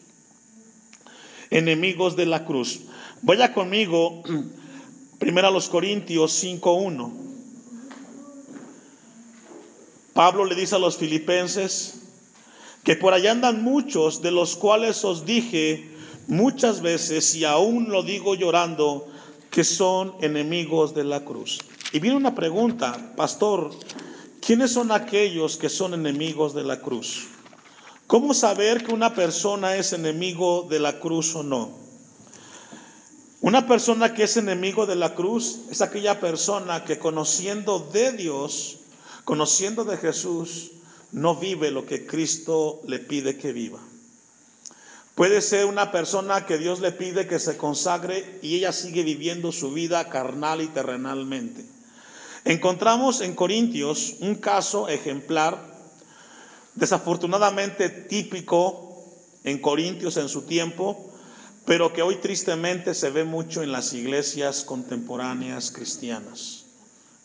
Enemigos 1.51 2.17
de 2.17 2.25
la 2.25 2.47
cruz. 2.47 2.81
Vaya 3.21 3.53
conmigo, 3.53 4.23
primero 5.19 5.49
a 5.49 5.51
los 5.51 5.69
Corintios 5.69 6.43
5.1. 6.43 7.13
Pablo 10.15 10.47
le 10.47 10.55
dice 10.55 10.75
a 10.75 10.79
los 10.79 10.97
filipenses 10.97 12.01
que 12.83 12.97
por 12.97 13.13
allá 13.13 13.31
andan 13.31 13.63
muchos 13.63 14.23
de 14.23 14.31
los 14.31 14.57
cuales 14.57 15.05
os 15.05 15.27
dije 15.27 15.91
muchas 16.29 16.81
veces 16.81 17.35
y 17.35 17.45
aún 17.45 17.91
lo 17.91 18.03
digo 18.03 18.35
llorando, 18.35 19.12
que 19.53 19.65
son 19.65 20.15
enemigos 20.23 20.95
de 20.95 21.05
la 21.05 21.27
cruz. 21.27 21.61
Y 21.93 22.01
viene 22.01 22.17
una 22.17 22.35
pregunta, 22.35 23.13
pastor, 23.17 23.71
¿quiénes 24.41 24.73
son 24.73 24.91
aquellos 24.91 25.59
que 25.59 25.69
son 25.69 25.93
enemigos 25.93 26.55
de 26.55 26.65
la 26.65 26.81
cruz? 26.81 27.29
¿Cómo 28.07 28.33
saber 28.33 28.83
que 28.83 28.95
una 28.95 29.15
persona 29.15 29.77
es 29.77 29.93
enemigo 29.93 30.67
de 30.71 30.81
la 30.81 30.99
cruz 30.99 31.37
o 31.37 31.43
no? 31.43 31.71
Una 33.43 33.67
persona 33.69 34.15
que 34.15 34.23
es 34.23 34.39
enemigo 34.39 34.87
de 34.87 34.97
la 34.97 35.15
cruz 35.15 35.59
es 35.71 35.83
aquella 35.83 36.19
persona 36.19 36.85
que 36.85 36.99
conociendo 36.99 37.79
de 37.93 38.13
Dios, 38.13 38.79
conociendo 39.25 39.85
de 39.85 39.99
Jesús, 39.99 40.71
no 41.11 41.37
vive 41.37 41.71
lo 41.71 41.85
que 41.85 42.07
Cristo 42.07 42.81
le 42.87 43.01
pide 43.01 43.37
que 43.37 43.53
viva. 43.53 43.81
Puede 45.15 45.43
ser 45.43 45.67
una 45.67 45.93
persona 45.93 46.47
que 46.47 46.57
Dios 46.57 46.81
le 46.81 46.91
pide 46.91 47.27
que 47.27 47.39
se 47.39 47.59
consagre 47.59 48.39
y 48.41 48.57
ella 48.57 48.73
sigue 48.73 49.03
viviendo 49.03 49.53
su 49.53 49.73
vida 49.73 50.09
carnal 50.09 50.63
y 50.63 50.69
terrenalmente. 50.69 51.67
Encontramos 52.45 53.21
en 53.21 53.35
Corintios 53.35 54.17
un 54.21 54.37
caso 54.37 54.89
ejemplar, 54.89 55.71
desafortunadamente 56.75 57.91
típico 57.91 59.05
en 59.45 59.59
Corintios 59.59 60.17
en 60.17 60.29
su 60.29 60.43
tiempo, 60.43 61.13
pero 61.67 61.93
que 61.93 62.03
hoy 62.03 62.17
tristemente 62.17 62.95
se 62.95 63.11
ve 63.11 63.25
mucho 63.25 63.63
en 63.63 63.71
las 63.71 63.93
iglesias 63.93 64.65
contemporáneas 64.65 65.71
cristianas. 65.71 66.65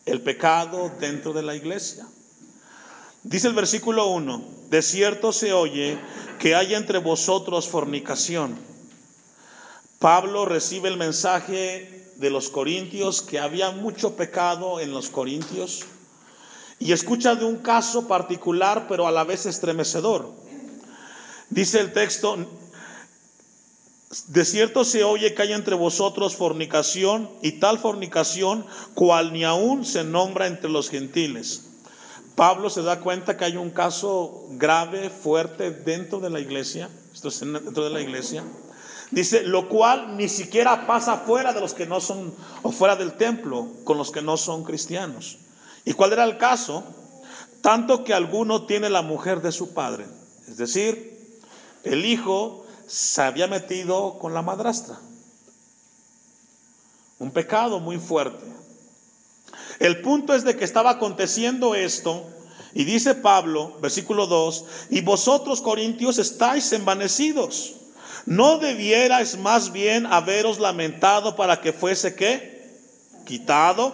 El 0.05 0.21
pecado 0.21 0.91
dentro 0.99 1.33
de 1.33 1.41
la 1.41 1.55
iglesia. 1.55 2.05
Dice 3.27 3.49
el 3.49 3.55
versículo 3.55 4.07
1, 4.07 4.41
de 4.69 4.81
cierto 4.81 5.33
se 5.33 5.51
oye 5.51 5.99
que 6.39 6.55
hay 6.55 6.73
entre 6.73 6.97
vosotros 6.99 7.67
fornicación. 7.67 8.57
Pablo 9.99 10.45
recibe 10.45 10.87
el 10.87 10.95
mensaje 10.95 12.13
de 12.15 12.29
los 12.29 12.49
corintios 12.49 13.21
que 13.21 13.37
había 13.37 13.71
mucho 13.71 14.15
pecado 14.15 14.79
en 14.79 14.91
los 14.91 15.09
corintios 15.09 15.81
y 16.79 16.93
escucha 16.93 17.35
de 17.35 17.43
un 17.43 17.57
caso 17.57 18.07
particular 18.07 18.85
pero 18.87 19.07
a 19.07 19.11
la 19.11 19.25
vez 19.25 19.45
estremecedor. 19.45 20.31
Dice 21.49 21.81
el 21.81 21.91
texto, 21.91 22.37
de 24.27 24.45
cierto 24.45 24.85
se 24.85 25.03
oye 25.03 25.33
que 25.33 25.41
hay 25.41 25.51
entre 25.51 25.75
vosotros 25.75 26.37
fornicación 26.37 27.29
y 27.41 27.59
tal 27.59 27.77
fornicación 27.77 28.65
cual 28.93 29.33
ni 29.33 29.43
aún 29.43 29.83
se 29.83 30.05
nombra 30.05 30.47
entre 30.47 30.69
los 30.69 30.89
gentiles 30.89 31.65
Pablo 32.37 32.69
se 32.69 32.83
da 32.83 32.99
cuenta 32.99 33.35
que 33.35 33.45
hay 33.45 33.57
un 33.57 33.71
caso 33.71 34.45
grave, 34.51 35.09
fuerte 35.09 35.71
dentro 35.71 36.19
de 36.19 36.29
la 36.29 36.39
iglesia, 36.39 36.87
esto 37.11 37.29
es 37.29 37.39
dentro 37.39 37.83
de 37.83 37.89
la 37.89 37.99
iglesia. 37.99 38.43
Dice, 39.09 39.41
lo 39.41 39.67
cual 39.67 40.17
ni 40.17 40.29
siquiera 40.29 40.85
pasa 40.85 41.17
fuera 41.17 41.51
de 41.51 41.61
los 41.61 41.73
que 41.73 41.87
no 41.87 41.99
son, 41.99 42.31
o 42.61 42.71
fuera 42.71 42.95
del 42.95 43.13
templo, 43.13 43.67
con 43.83 43.97
los 43.97 44.11
que 44.11 44.21
no 44.21 44.37
son 44.37 44.63
cristianos. 44.63 45.39
¿Y 45.83 45.93
cuál 45.93 46.13
era 46.13 46.25
el 46.25 46.37
caso? 46.37 46.83
Tanto 47.61 48.03
que 48.03 48.13
alguno 48.13 48.67
tiene 48.67 48.91
la 48.91 49.01
mujer 49.01 49.41
de 49.41 49.51
su 49.51 49.73
padre. 49.73 50.05
Es 50.47 50.57
decir, 50.57 51.41
el 51.85 52.05
hijo 52.05 52.67
se 52.85 53.23
había 53.23 53.47
metido 53.47 54.19
con 54.19 54.35
la 54.35 54.43
madrastra. 54.43 54.99
Un 57.17 57.31
pecado 57.31 57.79
muy 57.79 57.97
fuerte. 57.97 58.45
El 59.79 60.01
punto 60.01 60.33
es 60.33 60.43
de 60.43 60.55
que 60.55 60.65
estaba 60.65 60.91
aconteciendo 60.91 61.75
esto 61.75 62.25
y 62.73 62.83
dice 62.83 63.15
Pablo, 63.15 63.77
versículo 63.81 64.27
2, 64.27 64.65
y 64.89 65.01
vosotros 65.01 65.61
corintios 65.61 66.17
estáis 66.17 66.71
envanecidos. 66.73 67.75
¿No 68.25 68.59
debierais 68.59 69.37
más 69.37 69.71
bien 69.71 70.05
haberos 70.05 70.59
lamentado 70.59 71.35
para 71.35 71.61
que 71.61 71.73
fuese 71.73 72.15
qué? 72.15 72.77
Quitado 73.25 73.93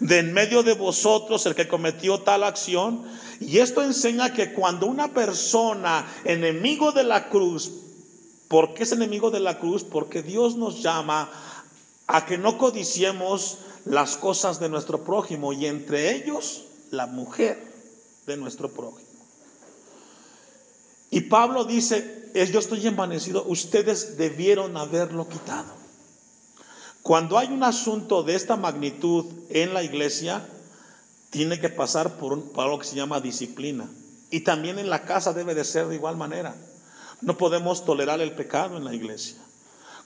de 0.00 0.18
en 0.18 0.32
medio 0.32 0.62
de 0.62 0.74
vosotros 0.74 1.46
el 1.46 1.54
que 1.54 1.68
cometió 1.68 2.20
tal 2.20 2.44
acción. 2.44 3.04
Y 3.40 3.58
esto 3.58 3.82
enseña 3.82 4.32
que 4.32 4.52
cuando 4.52 4.86
una 4.86 5.08
persona 5.08 6.06
enemigo 6.24 6.92
de 6.92 7.04
la 7.04 7.28
cruz 7.28 7.70
¿Por 8.54 8.72
qué 8.74 8.82
es 8.82 8.92
enemigo 8.92 9.32
de 9.32 9.40
la 9.40 9.58
cruz? 9.58 9.84
Porque 9.84 10.22
Dios 10.22 10.56
nos 10.56 10.82
llama 10.82 11.28
a 12.06 12.24
que 12.24 12.38
no 12.38 12.58
codiciemos 12.58 13.58
las 13.84 14.16
cosas 14.16 14.60
de 14.60 14.68
nuestro 14.68 15.04
prójimo 15.04 15.52
y 15.52 15.66
entre 15.66 16.14
ellos 16.16 16.64
la 16.90 17.06
mujer 17.06 17.58
de 18.26 18.36
nuestro 18.36 18.70
prójimo. 18.70 19.08
Y 21.10 21.22
Pablo 21.22 21.64
dice, 21.64 22.30
yo 22.34 22.58
estoy 22.58 22.86
envanecido, 22.86 23.44
ustedes 23.46 24.16
debieron 24.16 24.76
haberlo 24.76 25.28
quitado. 25.28 25.72
Cuando 27.02 27.38
hay 27.38 27.48
un 27.48 27.62
asunto 27.62 28.22
de 28.22 28.34
esta 28.34 28.56
magnitud 28.56 29.26
en 29.50 29.74
la 29.74 29.82
iglesia, 29.82 30.44
tiene 31.30 31.60
que 31.60 31.68
pasar 31.68 32.16
por, 32.16 32.32
un, 32.32 32.48
por 32.48 32.64
algo 32.64 32.78
que 32.78 32.86
se 32.86 32.96
llama 32.96 33.20
disciplina. 33.20 33.88
Y 34.30 34.40
también 34.40 34.78
en 34.78 34.88
la 34.88 35.04
casa 35.04 35.32
debe 35.32 35.54
de 35.54 35.64
ser 35.64 35.86
de 35.86 35.96
igual 35.96 36.16
manera. 36.16 36.56
No 37.20 37.36
podemos 37.36 37.84
tolerar 37.84 38.20
el 38.20 38.32
pecado 38.32 38.76
en 38.76 38.84
la 38.84 38.94
iglesia. 38.94 39.36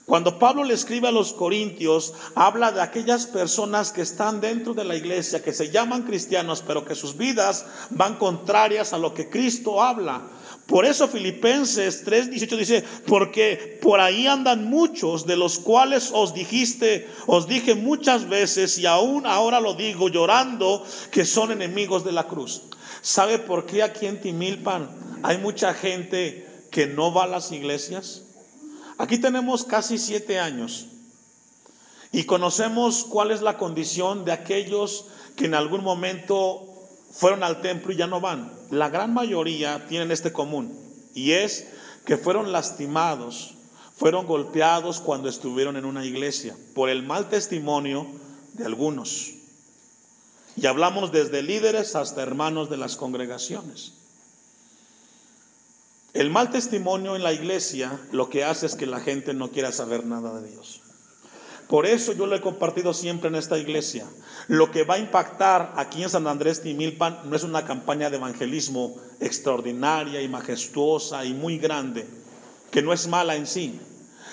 Cuando 0.09 0.39
Pablo 0.39 0.63
le 0.63 0.73
escribe 0.73 1.07
a 1.07 1.11
los 1.11 1.33
corintios, 1.33 2.15
habla 2.33 2.71
de 2.71 2.81
aquellas 2.81 3.27
personas 3.27 3.91
que 3.91 4.01
están 4.01 4.41
dentro 4.41 4.73
de 4.73 4.83
la 4.83 4.95
iglesia, 4.95 5.43
que 5.43 5.53
se 5.53 5.69
llaman 5.69 6.01
cristianos, 6.01 6.63
pero 6.65 6.83
que 6.83 6.95
sus 6.95 7.15
vidas 7.15 7.67
van 7.91 8.15
contrarias 8.15 8.91
a 8.91 8.97
lo 8.97 9.13
que 9.13 9.29
Cristo 9.29 9.83
habla. 9.83 10.23
Por 10.65 10.87
eso 10.87 11.07
Filipenses 11.07 12.03
3:18 12.03 12.57
dice, 12.57 12.83
porque 13.05 13.77
por 13.83 13.99
ahí 13.99 14.25
andan 14.25 14.65
muchos 14.65 15.27
de 15.27 15.37
los 15.37 15.59
cuales 15.59 16.09
os 16.11 16.33
dijiste, 16.33 17.07
os 17.27 17.47
dije 17.47 17.75
muchas 17.75 18.27
veces 18.27 18.79
y 18.79 18.87
aún 18.87 19.27
ahora 19.27 19.59
lo 19.59 19.75
digo 19.75 20.09
llorando, 20.09 20.83
que 21.11 21.23
son 21.23 21.51
enemigos 21.51 22.03
de 22.03 22.13
la 22.13 22.27
cruz. 22.27 22.63
¿Sabe 23.01 23.37
por 23.37 23.67
qué 23.67 23.83
aquí 23.83 24.07
en 24.07 24.19
Timilpan 24.19 24.89
hay 25.21 25.37
mucha 25.37 25.75
gente 25.75 26.65
que 26.71 26.87
no 26.87 27.13
va 27.13 27.25
a 27.25 27.27
las 27.27 27.51
iglesias? 27.51 28.23
Aquí 28.99 29.17
tenemos 29.17 29.63
casi 29.63 29.97
siete 29.97 30.39
años 30.39 30.87
y 32.11 32.25
conocemos 32.25 33.05
cuál 33.05 33.31
es 33.31 33.41
la 33.41 33.57
condición 33.57 34.25
de 34.25 34.33
aquellos 34.33 35.05
que 35.37 35.45
en 35.45 35.55
algún 35.55 35.85
momento 35.85 36.67
fueron 37.09 37.41
al 37.41 37.61
templo 37.61 37.93
y 37.93 37.95
ya 37.95 38.07
no 38.07 38.19
van. 38.19 38.51
La 38.69 38.89
gran 38.89 39.13
mayoría 39.13 39.87
tienen 39.87 40.11
este 40.11 40.33
común 40.33 40.77
y 41.15 41.31
es 41.31 41.69
que 42.05 42.17
fueron 42.17 42.51
lastimados, 42.51 43.53
fueron 43.95 44.27
golpeados 44.27 44.99
cuando 44.99 45.29
estuvieron 45.29 45.77
en 45.77 45.85
una 45.85 46.05
iglesia 46.05 46.57
por 46.75 46.89
el 46.89 47.01
mal 47.01 47.29
testimonio 47.29 48.05
de 48.55 48.65
algunos. 48.65 49.31
Y 50.57 50.65
hablamos 50.65 51.13
desde 51.13 51.41
líderes 51.41 51.95
hasta 51.95 52.21
hermanos 52.21 52.69
de 52.69 52.75
las 52.75 52.97
congregaciones. 52.97 53.93
El 56.13 56.31
mal 56.31 56.49
testimonio 56.49 57.15
en 57.15 57.21
la 57.21 57.33
iglesia 57.33 57.99
lo 58.11 58.29
que 58.29 58.43
hace 58.43 58.65
es 58.65 58.75
que 58.75 58.87
la 58.87 58.99
gente 58.99 59.33
no 59.33 59.51
quiera 59.51 59.71
saber 59.71 60.05
nada 60.05 60.41
de 60.41 60.49
Dios. 60.49 60.81
Por 61.67 61.85
eso 61.85 62.13
yo 62.13 62.25
lo 62.25 62.35
he 62.35 62.41
compartido 62.41 62.95
siempre 62.95 63.29
en 63.29 63.35
esta 63.35 63.59
iglesia. 63.59 64.07
Lo 64.47 64.71
que 64.71 64.83
va 64.83 64.95
a 64.95 64.99
impactar 64.99 65.73
aquí 65.75 66.01
en 66.01 66.09
San 66.09 66.25
Andrés 66.25 66.63
Timilpan 66.63 67.19
no 67.25 67.35
es 67.35 67.43
una 67.43 67.63
campaña 67.63 68.09
de 68.09 68.17
evangelismo 68.17 68.95
extraordinaria 69.19 70.19
y 70.19 70.27
majestuosa 70.27 71.25
y 71.25 71.33
muy 71.33 71.59
grande, 71.59 72.07
que 72.71 72.81
no 72.81 72.91
es 72.91 73.07
mala 73.07 73.35
en 73.35 73.45
sí. 73.45 73.79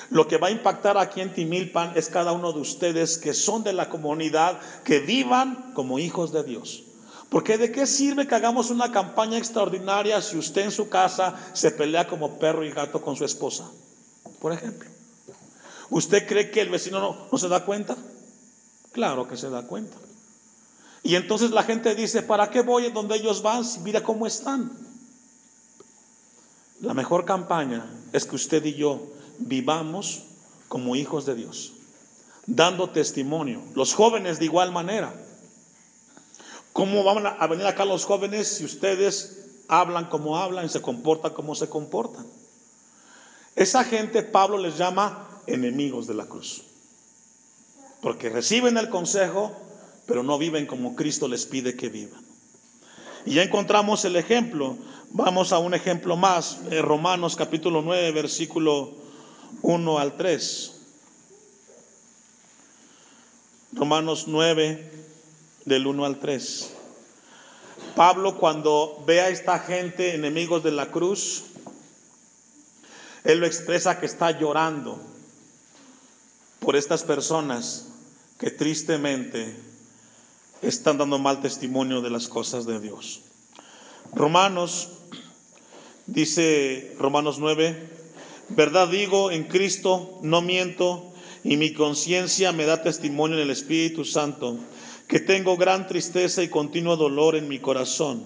Lo 0.08 0.26
que 0.28 0.38
va 0.38 0.48
a 0.48 0.52
impactar 0.52 0.96
aquí 0.96 1.20
en 1.20 1.34
Timilpan 1.34 1.92
es 1.94 2.08
cada 2.08 2.32
uno 2.32 2.54
de 2.54 2.60
ustedes 2.60 3.18
que 3.18 3.34
son 3.34 3.64
de 3.64 3.74
la 3.74 3.90
comunidad, 3.90 4.58
que 4.82 5.00
vivan 5.00 5.72
como 5.74 5.98
hijos 5.98 6.32
de 6.32 6.42
Dios. 6.42 6.85
Porque 7.28 7.58
de 7.58 7.72
qué 7.72 7.86
sirve 7.86 8.26
que 8.26 8.34
hagamos 8.34 8.70
una 8.70 8.92
campaña 8.92 9.36
extraordinaria 9.36 10.22
si 10.22 10.36
usted 10.36 10.62
en 10.62 10.70
su 10.70 10.88
casa 10.88 11.34
se 11.52 11.72
pelea 11.72 12.06
como 12.06 12.38
perro 12.38 12.64
y 12.64 12.70
gato 12.70 13.00
con 13.02 13.16
su 13.16 13.24
esposa, 13.24 13.68
por 14.40 14.52
ejemplo. 14.52 14.88
¿Usted 15.90 16.26
cree 16.26 16.50
que 16.50 16.60
el 16.60 16.70
vecino 16.70 17.28
no, 17.30 17.38
se 17.38 17.48
da 17.48 17.64
cuenta? 17.64 17.96
Claro 18.92 19.28
que 19.28 19.36
se 19.36 19.50
da 19.50 19.66
cuenta. 19.66 19.96
Y 21.02 21.14
entonces 21.14 21.50
la 21.50 21.62
gente 21.62 21.94
dice, 21.94 22.22
¿para 22.22 22.50
qué 22.50 22.62
voy 22.62 22.90
donde 22.90 23.16
ellos 23.16 23.42
van 23.42 23.64
si 23.64 23.80
mira 23.80 24.02
cómo 24.02 24.26
están? 24.26 24.70
La 26.80 26.94
mejor 26.94 27.24
campaña 27.24 27.88
es 28.12 28.24
que 28.24 28.36
usted 28.36 28.64
y 28.64 28.74
yo 28.74 29.00
vivamos 29.38 30.22
como 30.68 30.96
hijos 30.96 31.26
de 31.26 31.34
Dios, 31.34 31.72
dando 32.46 32.90
testimonio. 32.90 33.62
Los 33.74 33.94
jóvenes 33.94 34.38
de 34.38 34.46
igual 34.46 34.72
manera. 34.72 35.14
¿Cómo 36.76 37.02
van 37.04 37.26
a 37.26 37.46
venir 37.46 37.64
acá 37.64 37.86
los 37.86 38.04
jóvenes 38.04 38.48
si 38.48 38.64
ustedes 38.66 39.46
hablan 39.66 40.10
como 40.10 40.36
hablan 40.36 40.66
y 40.66 40.68
se 40.68 40.82
comportan 40.82 41.32
como 41.32 41.54
se 41.54 41.70
comportan? 41.70 42.26
Esa 43.54 43.82
gente 43.82 44.22
Pablo 44.22 44.58
les 44.58 44.76
llama 44.76 45.26
enemigos 45.46 46.06
de 46.06 46.12
la 46.12 46.26
cruz. 46.26 46.64
Porque 48.02 48.28
reciben 48.28 48.76
el 48.76 48.90
consejo, 48.90 49.56
pero 50.04 50.22
no 50.22 50.36
viven 50.36 50.66
como 50.66 50.94
Cristo 50.94 51.28
les 51.28 51.46
pide 51.46 51.76
que 51.76 51.88
vivan. 51.88 52.22
Y 53.24 53.36
ya 53.36 53.42
encontramos 53.42 54.04
el 54.04 54.14
ejemplo. 54.16 54.76
Vamos 55.12 55.54
a 55.54 55.58
un 55.58 55.72
ejemplo 55.72 56.14
más. 56.18 56.58
Eh, 56.70 56.82
Romanos 56.82 57.36
capítulo 57.36 57.80
9, 57.80 58.12
versículo 58.12 58.92
1 59.62 59.98
al 59.98 60.14
3. 60.18 60.72
Romanos 63.72 64.24
9, 64.26 65.05
del 65.66 65.86
1 65.86 66.06
al 66.06 66.18
3. 66.18 66.70
Pablo 67.94 68.38
cuando 68.38 69.02
ve 69.06 69.20
a 69.20 69.28
esta 69.28 69.58
gente 69.58 70.14
enemigos 70.14 70.62
de 70.62 70.70
la 70.70 70.90
cruz, 70.90 71.44
él 73.24 73.40
lo 73.40 73.46
expresa 73.46 73.98
que 74.00 74.06
está 74.06 74.30
llorando 74.30 74.98
por 76.60 76.76
estas 76.76 77.02
personas 77.02 77.88
que 78.38 78.50
tristemente 78.50 79.54
están 80.62 80.98
dando 80.98 81.18
mal 81.18 81.40
testimonio 81.40 82.00
de 82.00 82.10
las 82.10 82.28
cosas 82.28 82.64
de 82.64 82.80
Dios. 82.80 83.22
Romanos, 84.14 84.90
dice 86.06 86.94
Romanos 86.98 87.38
9, 87.38 87.90
verdad 88.50 88.88
digo 88.88 89.30
en 89.32 89.44
Cristo, 89.44 90.18
no 90.22 90.42
miento, 90.42 91.12
y 91.42 91.56
mi 91.56 91.72
conciencia 91.72 92.52
me 92.52 92.66
da 92.66 92.82
testimonio 92.82 93.36
en 93.36 93.42
el 93.42 93.50
Espíritu 93.50 94.04
Santo 94.04 94.58
que 95.08 95.20
tengo 95.20 95.56
gran 95.56 95.86
tristeza 95.86 96.42
y 96.42 96.48
continuo 96.48 96.96
dolor 96.96 97.36
en 97.36 97.48
mi 97.48 97.58
corazón, 97.58 98.24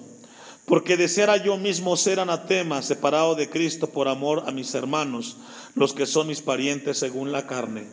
porque 0.66 0.97
deseara 0.97 1.37
yo 1.37 1.57
mismo 1.57 1.97
ser 1.97 2.21
anatema, 2.21 2.83
separado 2.83 3.35
de 3.35 3.51
Cristo 3.51 3.88
por 3.88 4.09
amor 4.09 4.45
a 4.47 4.51
mis 4.51 4.75
hermanos, 4.75 5.37
los 5.75 5.93
que 5.93 6.07
son 6.07 6.29
mis 6.29 6.40
parientes 6.40 6.99
según 6.99 7.33
la 7.33 7.47
carne. 7.47 7.87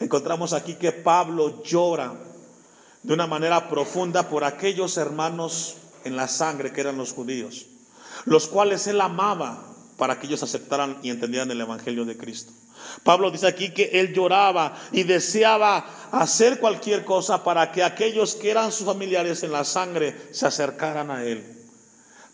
Encontramos 0.00 0.52
aquí 0.52 0.74
que 0.74 0.92
Pablo 0.92 1.62
llora 1.62 2.14
de 3.02 3.14
una 3.14 3.26
manera 3.26 3.68
profunda 3.68 4.28
por 4.28 4.44
aquellos 4.44 4.96
hermanos 4.96 5.76
en 6.04 6.16
la 6.16 6.28
sangre 6.28 6.72
que 6.72 6.80
eran 6.80 6.96
los 6.96 7.12
judíos, 7.12 7.66
los 8.24 8.48
cuales 8.48 8.86
él 8.86 9.00
amaba 9.00 9.68
para 9.96 10.18
que 10.18 10.26
ellos 10.26 10.42
aceptaran 10.42 10.98
y 11.02 11.10
entendieran 11.10 11.50
el 11.50 11.60
Evangelio 11.60 12.04
de 12.04 12.16
Cristo. 12.16 12.52
Pablo 13.02 13.30
dice 13.30 13.46
aquí 13.46 13.70
que 13.70 13.90
él 13.92 14.12
lloraba 14.12 14.74
y 14.92 15.02
deseaba 15.04 15.84
hacer 16.10 16.60
cualquier 16.60 17.04
cosa 17.04 17.42
para 17.42 17.72
que 17.72 17.82
aquellos 17.82 18.34
que 18.34 18.50
eran 18.50 18.72
sus 18.72 18.86
familiares 18.86 19.42
en 19.42 19.52
la 19.52 19.64
sangre 19.64 20.16
se 20.32 20.46
acercaran 20.46 21.10
a 21.10 21.24
él. 21.24 21.44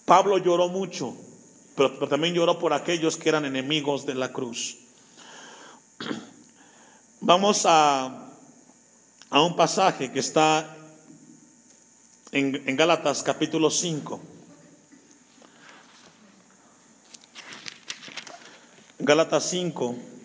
Pablo 0.05 0.38
lloró 0.38 0.68
mucho, 0.68 1.16
pero, 1.77 2.09
también 2.09 2.35
lloró 2.35 2.59
por 2.59 2.73
aquellos 2.73 3.16
que 3.16 3.29
eran 3.29 3.44
enemigos 3.44 4.07
de 4.07 4.14
la 4.14 4.33
cruz. 4.33 4.79
Vamos 7.21 7.64
a, 7.66 8.31
a 9.31 9.42
un 9.42 9.57
pasaje 9.57 10.11
que 10.12 10.21
está 10.21 10.77
en, 12.33 12.62
en 12.66 12.77
Gálatas 12.77 13.23
capítulo 13.23 13.71
5. 13.71 14.21
Gálatas 19.01 19.44
5. 19.51 20.17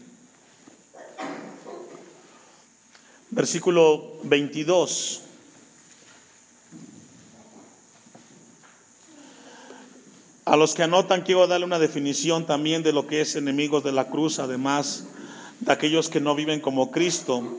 Versículo 3.34 4.14
22. 4.24 5.22
A 10.46 10.56
los 10.56 10.76
que 10.76 10.84
anotan 10.84 11.22
quiero 11.22 11.48
darle 11.48 11.66
una 11.66 11.80
definición 11.80 12.46
también 12.46 12.84
de 12.84 12.94
lo 12.94 13.08
que 13.08 13.22
es 13.22 13.36
enemigos 13.36 13.84
de 13.84 13.92
la 13.92 14.10
cruz, 14.10 14.40
además 14.40 15.06
de 15.62 15.72
aquellos 15.72 16.10
que 16.10 16.20
no 16.20 16.36
viven 16.36 16.60
como 16.60 16.92
Cristo. 16.92 17.58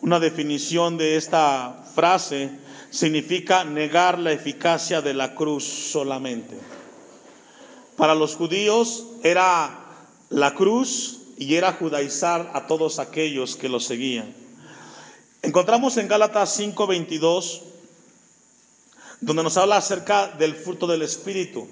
Una 0.00 0.18
definición 0.18 0.98
de 0.98 1.16
esta 1.16 1.84
frase 1.94 2.50
significa 2.90 3.64
negar 3.64 4.18
la 4.18 4.32
eficacia 4.32 5.02
de 5.02 5.14
la 5.14 5.34
cruz 5.34 5.64
solamente. 5.64 6.56
Para 7.96 8.16
los 8.16 8.34
judíos 8.34 9.06
era 9.22 9.86
la 10.30 10.54
cruz 10.54 11.20
y 11.38 11.54
era 11.54 11.74
judaizar 11.74 12.50
a 12.54 12.66
todos 12.66 12.98
aquellos 12.98 13.54
que 13.54 13.68
lo 13.68 13.78
seguían. 13.78 14.41
Encontramos 15.44 15.96
en 15.96 16.06
Gálatas 16.06 16.56
5:22, 16.56 17.62
donde 19.20 19.42
nos 19.42 19.56
habla 19.56 19.76
acerca 19.76 20.28
del 20.28 20.54
fruto 20.54 20.86
del 20.86 21.02
Espíritu, 21.02 21.66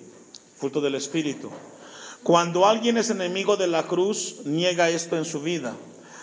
fruto 0.57 0.81
del 0.81 0.97
Espíritu. 0.97 1.53
Cuando 2.25 2.67
alguien 2.67 2.99
es 2.99 3.11
enemigo 3.11 3.57
de 3.57 3.69
la 3.69 3.85
cruz, 3.85 4.39
niega 4.45 4.91
esto 4.91 5.17
en 5.17 5.25
su 5.25 5.41
vida. 5.41 5.77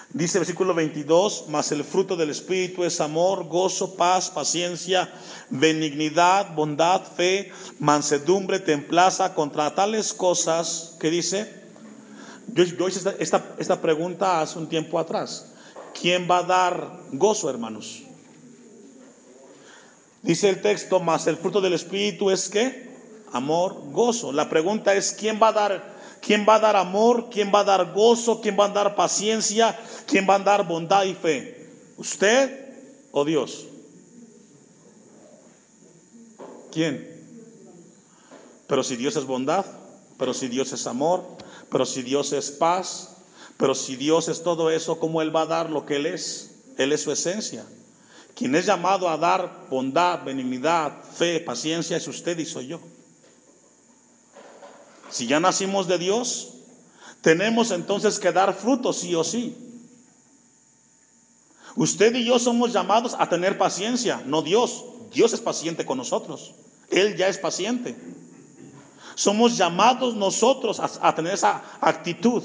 Dice 0.10 0.38
el 0.38 0.42
versículo 0.42 0.74
22, 0.74 1.46
mas 1.48 1.72
el 1.72 1.86
fruto 1.86 2.18
del 2.18 2.32
Espíritu 2.32 2.84
es 2.84 3.00
amor, 3.00 3.48
gozo, 3.48 3.96
paz, 3.96 4.30
paciencia, 4.30 5.10
benignidad, 5.50 6.54
bondad, 6.54 7.02
fe, 7.02 7.54
mansedumbre, 7.80 8.60
templaza. 8.60 9.34
Contra 9.34 9.74
tales 9.74 10.14
cosas, 10.14 10.98
¿qué 11.00 11.10
dice? 11.10 11.50
Yo, 12.48 12.90
hice 12.90 13.16
esta, 13.20 13.56
esta 13.58 13.82
pregunta 13.82 14.42
hace 14.42 14.60
un 14.60 14.68
tiempo 14.68 15.00
atrás. 15.00 15.54
¿Quién 16.02 16.28
va 16.30 16.40
a 16.40 16.44
dar 16.44 17.00
gozo, 17.12 17.50
hermanos? 17.50 18.04
Dice 20.22 20.50
el 20.50 20.62
texto, 20.62 21.00
mas 21.00 21.28
el 21.28 21.38
fruto 21.38 21.62
del 21.62 21.74
Espíritu 21.74 22.30
es 22.30 22.50
que 22.50 22.88
amor, 23.32 23.76
gozo. 23.92 24.32
La 24.32 24.50
pregunta 24.50 24.94
es, 24.94 25.12
¿quién 25.12 25.40
va 25.42 25.50
a 25.50 25.54
dar 25.54 25.98
¿Quién 26.22 26.46
va 26.48 26.56
a 26.56 26.60
dar 26.60 26.76
amor? 26.76 27.30
¿Quién 27.30 27.52
va 27.54 27.62
a 27.62 27.64
dar 27.64 27.94
gozo? 27.94 28.42
¿Quién 28.42 28.58
va 28.60 28.66
a 28.66 28.70
dar 28.70 28.96
paciencia? 28.96 29.80
¿Quién 30.06 30.28
va 30.30 30.36
a 30.36 30.40
dar 30.40 30.68
bondad 30.68 31.06
y 31.06 31.14
fe? 31.14 31.70
¿Usted 31.96 32.74
o 33.12 33.24
Dios? 33.24 33.66
¿Quién? 36.72 37.08
Pero 38.68 38.84
si 38.84 38.96
Dios 38.98 39.16
es 39.16 39.26
bondad, 39.26 39.66
pero 40.18 40.34
si 40.34 40.48
Dios 40.48 40.74
es 40.74 40.86
amor, 40.86 41.24
pero 41.72 41.86
si 41.86 42.02
Dios 42.02 42.34
es 42.34 42.52
paz, 42.52 43.17
pero 43.58 43.74
si 43.76 43.96
Dios 43.96 44.28
es 44.28 44.44
todo 44.44 44.70
eso, 44.70 45.00
¿cómo 45.00 45.22
Él 45.22 45.36
va 45.36 45.42
a 45.42 45.48
dar 45.48 45.70
lo 45.70 45.86
que 45.86 45.96
Él 45.96 46.06
es? 46.06 46.52
Él 46.78 46.92
es 46.92 47.02
su 47.02 47.12
esencia. 47.12 47.66
Quien 48.36 48.54
es 48.56 48.68
llamado 48.68 49.10
a 49.10 49.18
dar 49.18 49.66
bondad, 49.70 50.24
benignidad, 50.24 51.04
fe, 51.04 51.40
paciencia 51.40 51.98
es 51.98 52.08
usted 52.08 52.38
y 52.38 52.46
soy 52.46 52.68
yo. 52.68 52.80
Si 55.10 55.26
ya 55.26 55.40
nacimos 55.40 55.88
de 55.88 55.98
Dios, 55.98 56.54
tenemos 57.22 57.72
entonces 57.72 58.20
que 58.20 58.32
dar 58.32 58.54
fruto 58.54 58.94
sí 58.94 59.16
o 59.16 59.24
sí. 59.24 59.56
Usted 61.76 62.14
y 62.16 62.26
yo 62.26 62.38
somos 62.40 62.74
llamados 62.74 63.16
a 63.18 63.30
tener 63.30 63.58
paciencia, 63.58 64.22
no 64.26 64.42
Dios. 64.42 64.84
Dios 65.12 65.34
es 65.34 65.42
paciente 65.42 65.86
con 65.86 65.98
nosotros. 65.98 66.54
Él 66.90 67.16
ya 67.16 67.28
es 67.28 67.38
paciente. 67.38 67.96
Somos 69.16 69.58
llamados 69.58 70.16
nosotros 70.16 70.80
a, 70.80 71.16
tener 71.16 71.34
esa 71.34 71.64
actitud. 71.82 72.44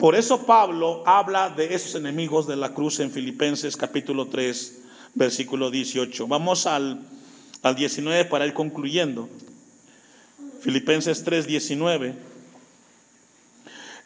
Por 0.00 0.16
eso 0.16 0.46
Pablo 0.46 1.02
habla 1.04 1.50
de 1.50 1.74
esos 1.74 1.94
enemigos 1.94 2.46
de 2.46 2.56
la 2.56 2.72
cruz 2.72 3.00
en 3.00 3.10
Filipenses 3.10 3.76
capítulo 3.76 4.28
3, 4.28 4.78
versículo 5.14 5.70
18. 5.70 6.26
Vamos 6.26 6.66
al, 6.66 7.02
al 7.62 7.76
19 7.76 8.24
para 8.24 8.46
ir 8.46 8.54
concluyendo. 8.54 9.28
Filipenses 10.62 11.22
3:19. 11.22 12.14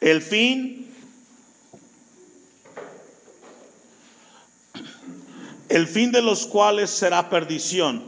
El 0.00 0.20
fin, 0.20 0.92
el 5.68 5.86
fin 5.86 6.10
de 6.10 6.22
los 6.22 6.44
cuales 6.48 6.90
será 6.90 7.30
perdición, 7.30 8.02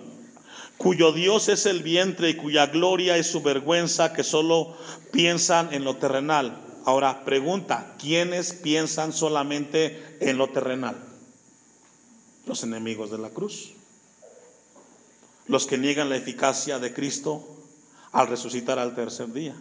cuyo 0.77 1.13
Dios 1.13 1.49
es 1.49 1.67
el 1.67 1.85
vientre 1.85 2.31
y 2.31 2.35
cuya 2.35 2.67
gloria 2.67 3.17
es 3.17 3.29
su 3.29 3.43
vergüenza, 3.43 4.13
que 4.13 4.25
solo 4.25 4.77
piensan 5.13 5.73
en 5.73 5.85
lo 5.85 5.95
terrenal. 5.95 6.66
Ahora, 6.87 7.25
pregunta, 7.25 7.97
¿quiénes 7.99 8.53
piensan 8.53 9.13
solamente 9.13 10.19
en 10.21 10.39
lo 10.39 10.51
terrenal? 10.51 10.95
Los 12.47 12.63
enemigos 12.63 13.11
de 13.11 13.19
la 13.19 13.31
cruz. 13.31 13.73
Los 15.49 15.67
que 15.67 15.79
niegan 15.79 16.09
la 16.09 16.17
eficacia 16.17 16.79
de 16.79 16.95
Cristo 16.95 17.45
al 18.13 18.29
resucitar 18.29 18.79
al 18.79 18.95
tercer 18.95 19.33
día. 19.33 19.57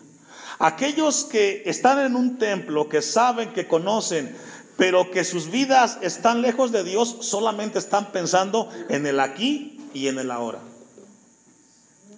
Aquellos 0.59 1.23
que 1.23 1.63
están 1.65 1.99
en 2.05 2.15
un 2.15 2.37
templo, 2.37 2.89
que 2.89 3.01
saben, 3.01 3.53
que 3.53 3.67
conocen, 3.67 4.37
pero 4.77 5.09
que 5.09 5.23
sus 5.23 5.49
vidas 5.49 5.97
están 6.03 6.43
lejos 6.43 6.71
de 6.71 6.83
Dios, 6.83 7.17
solamente 7.21 7.79
están 7.79 8.11
pensando 8.11 8.69
en 8.87 9.07
el 9.07 9.19
aquí 9.19 9.81
y 9.95 10.09
en 10.09 10.19
el 10.19 10.29
ahora. 10.29 10.59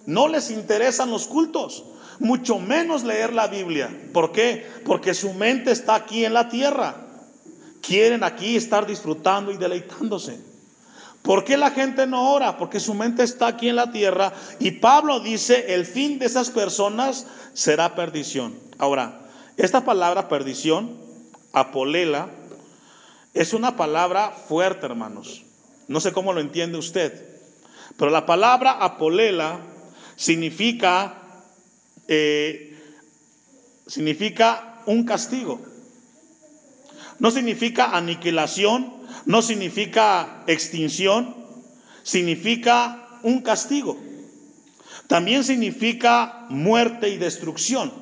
No 0.04 0.28
les 0.28 0.50
interesan 0.50 1.10
los 1.10 1.26
cultos, 1.26 1.84
mucho 2.18 2.58
menos 2.58 3.04
leer 3.04 3.32
la 3.32 3.46
Biblia. 3.46 3.90
¿Por 4.12 4.32
qué? 4.32 4.66
Porque 4.84 5.14
su 5.14 5.32
mente 5.34 5.70
está 5.70 5.94
aquí 5.94 6.24
en 6.24 6.34
la 6.34 6.48
tierra. 6.48 6.96
Quieren 7.80 8.24
aquí 8.24 8.56
estar 8.56 8.86
disfrutando 8.86 9.52
y 9.52 9.56
deleitándose. 9.56 10.48
¿Por 11.22 11.44
qué 11.44 11.56
la 11.56 11.70
gente 11.70 12.06
no 12.06 12.32
ora? 12.32 12.56
Porque 12.56 12.80
su 12.80 12.94
mente 12.94 13.22
está 13.22 13.48
aquí 13.48 13.68
en 13.68 13.76
la 13.76 13.90
tierra 13.90 14.32
y 14.58 14.72
Pablo 14.72 15.20
dice, 15.20 15.74
el 15.74 15.84
fin 15.84 16.18
de 16.18 16.26
esas 16.26 16.50
personas 16.50 17.26
será 17.52 17.94
perdición. 17.94 18.54
Ahora, 18.78 19.20
esta 19.56 19.84
palabra 19.84 20.28
perdición, 20.28 20.96
apolela, 21.52 22.28
es 23.34 23.52
una 23.52 23.76
palabra 23.76 24.30
fuerte, 24.30 24.86
hermanos. 24.86 25.44
No 25.86 26.00
sé 26.00 26.12
cómo 26.12 26.32
lo 26.32 26.40
entiende 26.40 26.78
usted, 26.78 27.26
pero 27.96 28.10
la 28.10 28.24
palabra 28.24 28.72
apolela 28.72 29.60
significa, 30.16 31.14
eh, 32.08 32.76
significa 33.86 34.82
un 34.86 35.04
castigo. 35.04 35.60
No 37.18 37.30
significa 37.30 37.96
aniquilación, 37.96 38.92
no 39.26 39.42
significa 39.42 40.44
extinción, 40.46 41.36
significa 42.02 43.08
un 43.22 43.42
castigo. 43.42 43.98
También 45.06 45.44
significa 45.44 46.46
muerte 46.48 47.08
y 47.08 47.18
destrucción. 47.18 47.92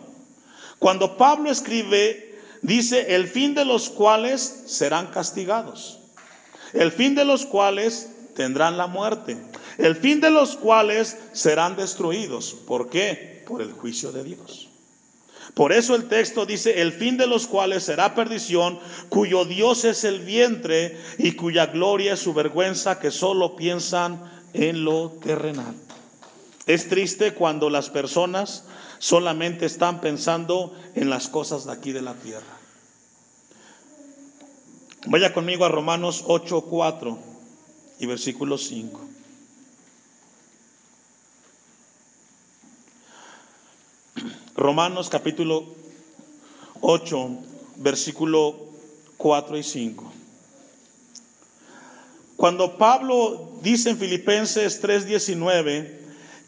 Cuando 0.79 1.17
Pablo 1.17 1.51
escribe, 1.51 2.39
dice, 2.63 3.15
el 3.15 3.27
fin 3.27 3.55
de 3.55 3.65
los 3.65 3.89
cuales 3.89 4.65
serán 4.67 5.09
castigados. 5.09 6.01
El 6.73 6.93
fin 6.93 7.15
de 7.15 7.25
los 7.25 7.47
cuales 7.47 8.11
tendrán 8.35 8.77
la 8.77 8.87
muerte. 8.87 9.37
El 9.79 9.97
fin 9.97 10.21
de 10.21 10.31
los 10.31 10.57
cuales 10.57 11.17
serán 11.33 11.77
destruidos. 11.77 12.55
¿Por 12.67 12.91
qué? 12.91 13.36
Por 13.47 13.63
el 13.63 13.73
juicio 13.73 14.13
de 14.13 14.25
Dios. 14.25 14.69
Por 15.55 15.73
eso 15.73 15.95
el 15.95 16.09
texto 16.09 16.45
dice, 16.45 16.83
el 16.83 16.93
fin 16.93 17.17
de 17.17 17.27
los 17.27 17.47
cuales 17.47 17.85
será 17.85 18.15
perdición, 18.15 18.79
cuyo 19.09 19.45
Dios 19.45 19.85
es 19.85 20.05
el 20.05 20.21
vientre 20.21 20.99
y 21.19 21.33
cuya 21.33 21.67
gloria 21.67 22.15
es 22.15 22.21
su 22.21 22.35
vergüenza, 22.35 22.99
que 22.99 23.11
solo 23.11 23.57
piensan 23.57 24.23
en 24.53 24.85
lo 24.85 25.13
terrenal. 25.23 25.75
Es 26.67 26.89
triste 26.89 27.33
cuando 27.33 27.71
las 27.71 27.91
personas 27.91 28.65
solamente 28.99 29.67
están 29.67 30.01
pensando 30.01 30.75
en 30.95 31.09
las 31.09 31.29
cosas 31.29 31.65
de 31.65 31.73
aquí 31.73 31.93
de 31.93 32.03
la 32.03 32.15
tierra. 32.15 32.57
Vaya 35.07 35.33
conmigo 35.33 35.65
a 35.65 35.69
Romanos 35.69 36.25
8, 36.27 36.63
4 36.63 37.19
y 38.01 38.07
versículo 38.07 38.59
5. 38.59 39.16
Romanos 44.57 45.11
capítulo 45.11 45.65
8, 46.81 47.29
versículo 47.77 48.57
4 49.19 49.59
y 49.59 49.63
5. 49.63 50.13
Cuando 52.37 52.79
Pablo 52.79 53.51
dice 53.61 53.91
en 53.91 53.99
Filipenses 53.99 54.81
3:19 54.81 56.01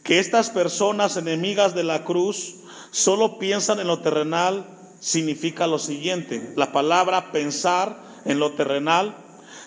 que 0.05 0.21
estas 0.21 0.49
personas 0.49 1.19
enemigas 1.19 1.75
de 1.75 1.85
la 1.85 2.05
cruz 2.05 2.57
solo 2.93 3.39
piensan 3.39 3.79
en 3.79 3.87
lo 3.87 4.01
terrenal, 4.01 4.67
significa 5.01 5.67
lo 5.67 5.79
siguiente. 5.79 6.55
La 6.57 6.73
palabra 6.73 7.31
pensar 7.31 8.03
en 8.25 8.39
lo 8.39 8.53
terrenal 8.53 9.19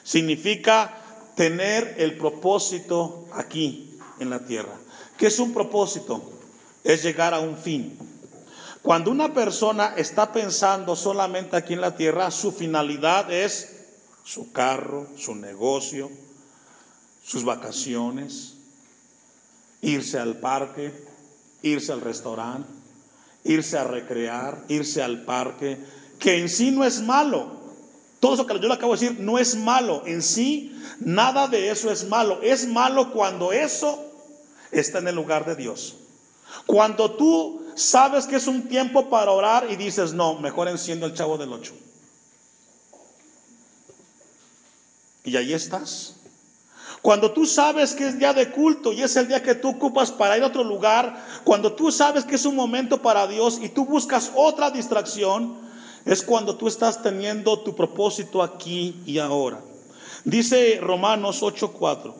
significa 0.01 0.97
tener 1.35 1.93
el 1.99 2.17
propósito 2.17 3.27
aquí 3.33 3.99
en 4.19 4.31
la 4.31 4.39
tierra. 4.47 4.73
¿Qué 5.19 5.27
es 5.27 5.37
un 5.37 5.53
propósito? 5.53 6.23
Es 6.83 7.03
llegar 7.03 7.35
a 7.35 7.39
un 7.39 7.55
fin. 7.55 8.10
Cuando 8.81 9.11
una 9.11 9.33
persona 9.33 9.93
está 9.95 10.31
pensando 10.31 10.95
solamente 10.95 11.55
aquí 11.55 11.73
en 11.73 11.81
la 11.81 11.95
tierra, 11.95 12.31
su 12.31 12.51
finalidad 12.51 13.31
es 13.31 13.85
su 14.23 14.51
carro, 14.51 15.07
su 15.17 15.35
negocio, 15.35 16.09
sus 17.23 17.43
vacaciones, 17.43 18.55
irse 19.81 20.17
al 20.17 20.37
parque, 20.37 20.93
irse 21.61 21.91
al 21.91 22.01
restaurante, 22.01 22.69
irse 23.43 23.77
a 23.77 23.83
recrear, 23.83 24.63
irse 24.67 25.03
al 25.03 25.23
parque, 25.25 25.77
que 26.19 26.39
en 26.39 26.49
sí 26.49 26.71
no 26.71 26.83
es 26.83 27.01
malo. 27.01 27.61
Todo 28.19 28.35
eso 28.35 28.45
que 28.45 28.59
yo 28.59 28.67
le 28.67 28.73
acabo 28.73 28.95
de 28.95 28.99
decir 28.99 29.19
no 29.19 29.39
es 29.39 29.55
malo. 29.55 30.03
En 30.05 30.21
sí, 30.21 30.75
nada 30.99 31.47
de 31.47 31.69
eso 31.69 31.91
es 31.91 32.07
malo. 32.07 32.39
Es 32.41 32.67
malo 32.67 33.11
cuando 33.11 33.51
eso 33.51 34.03
está 34.71 34.99
en 34.99 35.07
el 35.07 35.15
lugar 35.15 35.45
de 35.45 35.55
Dios. 35.55 35.95
Cuando 36.67 37.11
tú 37.11 37.60
sabes 37.75 38.25
que 38.25 38.35
es 38.35 38.47
un 38.47 38.67
tiempo 38.67 39.09
para 39.09 39.31
orar 39.31 39.67
y 39.69 39.75
dices, 39.75 40.13
no, 40.13 40.35
mejor 40.39 40.67
enciendo 40.67 41.05
el 41.05 41.13
chavo 41.13 41.37
del 41.37 41.53
8. 41.53 41.73
Y 45.23 45.37
ahí 45.37 45.53
estás. 45.53 46.15
Cuando 47.01 47.31
tú 47.31 47.45
sabes 47.45 47.93
que 47.93 48.07
es 48.07 48.19
día 48.19 48.33
de 48.33 48.51
culto 48.51 48.93
y 48.93 49.01
es 49.01 49.15
el 49.15 49.27
día 49.27 49.41
que 49.41 49.55
tú 49.55 49.69
ocupas 49.69 50.11
para 50.11 50.37
ir 50.37 50.43
a 50.43 50.47
otro 50.47 50.63
lugar, 50.63 51.25
cuando 51.43 51.73
tú 51.73 51.91
sabes 51.91 52.23
que 52.25 52.35
es 52.35 52.45
un 52.45 52.55
momento 52.55 53.01
para 53.01 53.25
Dios 53.25 53.59
y 53.61 53.69
tú 53.69 53.85
buscas 53.85 54.31
otra 54.35 54.69
distracción, 54.69 55.57
es 56.05 56.21
cuando 56.21 56.55
tú 56.55 56.67
estás 56.67 57.01
teniendo 57.01 57.59
tu 57.59 57.75
propósito 57.75 58.43
aquí 58.43 59.01
y 59.05 59.17
ahora. 59.17 59.61
Dice 60.23 60.79
Romanos 60.79 61.41
8:4, 61.41 62.13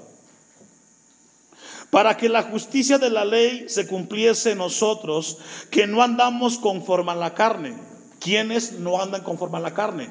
para 1.91 2.17
que 2.17 2.29
la 2.29 2.43
justicia 2.43 2.97
de 2.97 3.09
la 3.09 3.25
ley 3.25 3.65
se 3.67 3.85
cumpliese 3.85 4.55
nosotros, 4.55 5.37
que 5.69 5.85
no 5.85 6.01
andamos 6.01 6.57
conforme 6.57 7.11
a 7.11 7.15
la 7.15 7.35
carne. 7.35 7.75
¿Quiénes 8.19 8.73
no 8.79 9.01
andan 9.01 9.23
conforme 9.23 9.57
a 9.57 9.61
la 9.61 9.73
carne? 9.73 10.09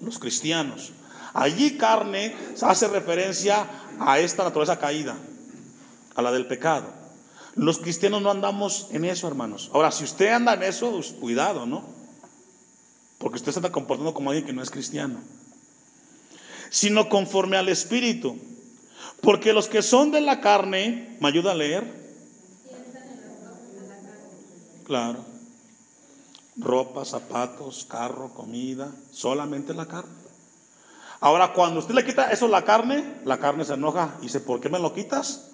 Los 0.00 0.18
cristianos. 0.18 0.90
Allí 1.32 1.78
carne 1.78 2.34
hace 2.60 2.88
referencia 2.88 3.66
a 4.00 4.18
esta 4.18 4.42
naturaleza 4.42 4.78
caída, 4.78 5.16
a 6.14 6.22
la 6.22 6.32
del 6.32 6.46
pecado. 6.46 6.92
Los 7.54 7.78
cristianos 7.78 8.20
no 8.20 8.30
andamos 8.30 8.88
en 8.90 9.04
eso, 9.04 9.28
hermanos. 9.28 9.70
Ahora, 9.72 9.92
si 9.92 10.04
usted 10.04 10.28
anda 10.28 10.54
en 10.54 10.64
eso, 10.64 11.00
cuidado, 11.20 11.66
¿no? 11.66 11.84
Porque 13.18 13.36
usted 13.36 13.52
se 13.52 13.60
está 13.60 13.70
comportando 13.70 14.12
como 14.12 14.30
alguien 14.30 14.46
que 14.46 14.52
no 14.52 14.62
es 14.62 14.70
cristiano. 14.70 15.20
Sino 16.70 17.08
conforme 17.08 17.56
al 17.56 17.68
Espíritu. 17.68 18.36
Porque 19.22 19.52
los 19.52 19.68
que 19.68 19.82
son 19.82 20.10
de 20.10 20.20
la 20.20 20.40
carne, 20.40 21.16
¿me 21.20 21.28
ayuda 21.28 21.52
a 21.52 21.54
leer? 21.54 21.84
Claro. 24.84 25.24
Ropa, 26.56 27.04
zapatos, 27.04 27.86
carro, 27.88 28.34
comida, 28.34 28.90
solamente 29.12 29.72
la 29.74 29.86
carne. 29.86 30.12
Ahora, 31.20 31.52
cuando 31.52 31.78
usted 31.78 31.94
le 31.94 32.04
quita 32.04 32.32
eso 32.32 32.48
la 32.48 32.64
carne, 32.64 33.20
la 33.24 33.38
carne 33.38 33.64
se 33.64 33.74
enoja 33.74 34.16
y 34.18 34.22
dice, 34.22 34.40
¿por 34.40 34.60
qué 34.60 34.68
me 34.68 34.80
lo 34.80 34.92
quitas? 34.92 35.50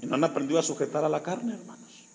Y 0.00 0.06
no 0.06 0.14
han 0.14 0.24
aprendido 0.24 0.58
a 0.58 0.62
sujetar 0.62 1.04
a 1.04 1.10
la 1.10 1.22
carne, 1.22 1.54
hermanos. 1.54 2.06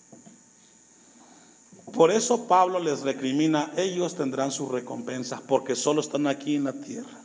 Por 1.92 2.10
eso 2.10 2.48
Pablo 2.48 2.80
les 2.80 3.02
recrimina, 3.02 3.70
ellos 3.76 4.16
tendrán 4.16 4.50
su 4.50 4.68
recompensa, 4.68 5.40
porque 5.46 5.76
solo 5.76 6.00
están 6.00 6.26
aquí 6.26 6.56
en 6.56 6.64
la 6.64 6.72
tierra. 6.72 7.21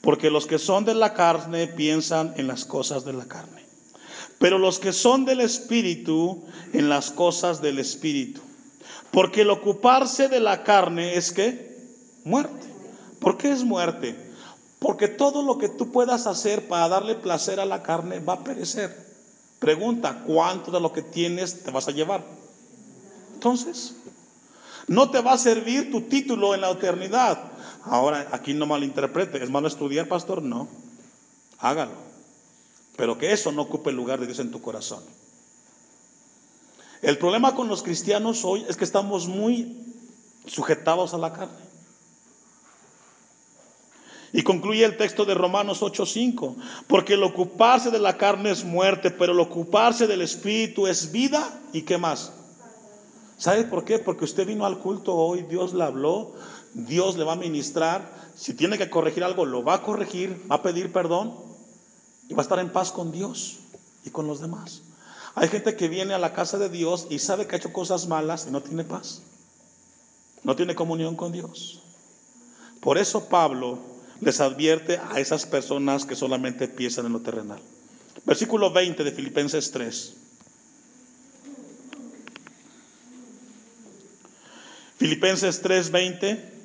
Porque 0.00 0.30
los 0.30 0.46
que 0.46 0.58
son 0.58 0.84
de 0.84 0.94
la 0.94 1.14
carne 1.14 1.66
piensan 1.66 2.34
en 2.36 2.46
las 2.46 2.64
cosas 2.64 3.04
de 3.04 3.12
la 3.12 3.26
carne. 3.26 3.64
Pero 4.38 4.58
los 4.58 4.78
que 4.78 4.92
son 4.92 5.24
del 5.24 5.40
Espíritu, 5.40 6.44
en 6.72 6.88
las 6.88 7.10
cosas 7.10 7.60
del 7.60 7.78
Espíritu. 7.78 8.40
Porque 9.10 9.42
el 9.42 9.50
ocuparse 9.50 10.28
de 10.28 10.40
la 10.40 10.62
carne 10.62 11.16
es 11.16 11.32
que 11.32 11.70
Muerte. 12.24 12.66
¿Por 13.18 13.36
qué 13.36 13.50
es 13.50 13.64
muerte? 13.64 14.16
Porque 14.78 15.08
todo 15.08 15.42
lo 15.42 15.58
que 15.58 15.68
tú 15.68 15.90
puedas 15.90 16.26
hacer 16.26 16.68
para 16.68 16.88
darle 16.88 17.14
placer 17.14 17.60
a 17.60 17.66
la 17.66 17.82
carne 17.82 18.20
va 18.20 18.34
a 18.34 18.44
perecer. 18.44 19.08
Pregunta, 19.58 20.22
¿cuánto 20.26 20.70
de 20.70 20.80
lo 20.80 20.92
que 20.92 21.02
tienes 21.02 21.62
te 21.62 21.70
vas 21.70 21.88
a 21.88 21.92
llevar? 21.92 22.24
Entonces, 23.34 23.94
no 24.86 25.10
te 25.10 25.20
va 25.20 25.32
a 25.32 25.38
servir 25.38 25.90
tu 25.90 26.02
título 26.02 26.54
en 26.54 26.62
la 26.62 26.70
eternidad. 26.70 27.49
Ahora, 27.84 28.28
aquí 28.32 28.54
no 28.54 28.66
malinterprete, 28.66 29.42
¿es 29.42 29.50
malo 29.50 29.68
estudiar, 29.68 30.08
pastor? 30.08 30.42
No, 30.42 30.68
hágalo. 31.58 32.10
Pero 32.96 33.16
que 33.16 33.32
eso 33.32 33.52
no 33.52 33.62
ocupe 33.62 33.90
el 33.90 33.96
lugar 33.96 34.20
de 34.20 34.26
Dios 34.26 34.38
en 34.38 34.50
tu 34.50 34.60
corazón. 34.60 35.02
El 37.02 37.16
problema 37.16 37.54
con 37.54 37.68
los 37.68 37.82
cristianos 37.82 38.44
hoy 38.44 38.64
es 38.68 38.76
que 38.76 38.84
estamos 38.84 39.26
muy 39.26 39.76
sujetados 40.46 41.14
a 41.14 41.18
la 41.18 41.32
carne. 41.32 41.70
Y 44.32 44.42
concluye 44.42 44.84
el 44.84 44.96
texto 44.96 45.24
de 45.24 45.34
Romanos 45.34 45.82
8:5, 45.82 46.56
porque 46.86 47.14
el 47.14 47.22
ocuparse 47.22 47.90
de 47.90 47.98
la 47.98 48.16
carne 48.16 48.50
es 48.50 48.64
muerte, 48.64 49.10
pero 49.10 49.32
el 49.32 49.40
ocuparse 49.40 50.06
del 50.06 50.22
espíritu 50.22 50.86
es 50.86 51.10
vida 51.10 51.60
y 51.72 51.82
qué 51.82 51.98
más. 51.98 52.32
¿Sabe 53.38 53.64
por 53.64 53.84
qué? 53.84 53.98
Porque 53.98 54.26
usted 54.26 54.46
vino 54.46 54.66
al 54.66 54.78
culto 54.78 55.16
hoy, 55.16 55.42
Dios 55.42 55.72
le 55.72 55.82
habló, 55.82 56.34
Dios 56.74 57.16
le 57.16 57.24
va 57.24 57.32
a 57.32 57.36
ministrar, 57.36 58.10
si 58.36 58.54
tiene 58.54 58.78
que 58.78 58.90
corregir 58.90 59.24
algo, 59.24 59.44
lo 59.44 59.64
va 59.64 59.74
a 59.74 59.82
corregir, 59.82 60.44
va 60.50 60.56
a 60.56 60.62
pedir 60.62 60.92
perdón 60.92 61.34
y 62.28 62.34
va 62.34 62.40
a 62.40 62.42
estar 62.42 62.58
en 62.58 62.70
paz 62.70 62.92
con 62.92 63.12
Dios 63.12 63.58
y 64.04 64.10
con 64.10 64.26
los 64.26 64.40
demás. 64.40 64.82
Hay 65.34 65.48
gente 65.48 65.76
que 65.76 65.88
viene 65.88 66.14
a 66.14 66.18
la 66.18 66.32
casa 66.32 66.58
de 66.58 66.68
Dios 66.68 67.06
y 67.10 67.18
sabe 67.18 67.46
que 67.46 67.56
ha 67.56 67.58
hecho 67.58 67.72
cosas 67.72 68.06
malas 68.06 68.46
y 68.48 68.50
no 68.50 68.62
tiene 68.62 68.84
paz. 68.84 69.22
No 70.42 70.56
tiene 70.56 70.74
comunión 70.74 71.16
con 71.16 71.32
Dios. 71.32 71.82
Por 72.80 72.98
eso 72.98 73.28
Pablo 73.28 73.78
les 74.20 74.40
advierte 74.40 74.98
a 74.98 75.20
esas 75.20 75.46
personas 75.46 76.04
que 76.04 76.16
solamente 76.16 76.68
piensan 76.68 77.06
en 77.06 77.12
lo 77.12 77.20
terrenal. 77.20 77.60
Versículo 78.24 78.70
20 78.70 79.04
de 79.04 79.12
Filipenses 79.12 79.70
3. 79.70 80.14
Filipenses 84.98 85.62
3:20. 85.62 86.59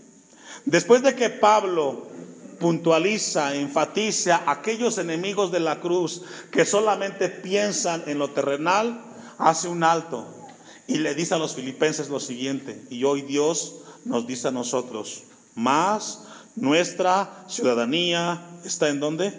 Después 0.65 1.03
de 1.03 1.15
que 1.15 1.29
Pablo 1.29 2.07
puntualiza, 2.59 3.55
enfatiza 3.55 4.37
a 4.37 4.51
aquellos 4.51 4.97
enemigos 4.97 5.51
de 5.51 5.59
la 5.59 5.79
cruz 5.79 6.23
que 6.51 6.65
solamente 6.65 7.29
piensan 7.29 8.03
en 8.07 8.17
lo 8.17 8.31
terrenal, 8.31 9.01
hace 9.37 9.67
un 9.67 9.83
alto 9.83 10.25
y 10.87 10.97
le 10.97 11.15
dice 11.15 11.33
a 11.33 11.37
los 11.37 11.55
filipenses 11.55 12.09
lo 12.09 12.19
siguiente, 12.19 12.85
y 12.89 13.03
hoy 13.03 13.23
Dios 13.23 13.77
nos 14.05 14.27
dice 14.27 14.49
a 14.49 14.51
nosotros, 14.51 15.23
más 15.55 16.21
nuestra 16.55 17.45
ciudadanía 17.47 18.45
está 18.63 18.89
en 18.89 18.99
dónde? 18.99 19.33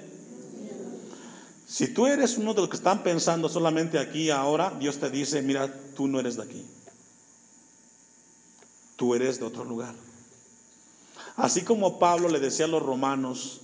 Si 1.66 1.88
tú 1.88 2.06
eres 2.06 2.36
uno 2.36 2.54
de 2.54 2.60
los 2.60 2.70
que 2.70 2.76
están 2.76 3.02
pensando 3.02 3.48
solamente 3.48 3.98
aquí 3.98 4.30
ahora, 4.30 4.72
Dios 4.78 4.98
te 4.98 5.10
dice, 5.10 5.42
mira, 5.42 5.72
tú 5.96 6.06
no 6.06 6.20
eres 6.20 6.36
de 6.36 6.44
aquí. 6.44 6.64
Tú 8.96 9.14
eres 9.14 9.38
de 9.40 9.46
otro 9.46 9.64
lugar. 9.64 9.94
Así 11.36 11.62
como 11.62 11.98
Pablo 11.98 12.28
le 12.28 12.40
decía 12.40 12.64
a 12.64 12.68
los 12.68 12.82
romanos 12.82 13.60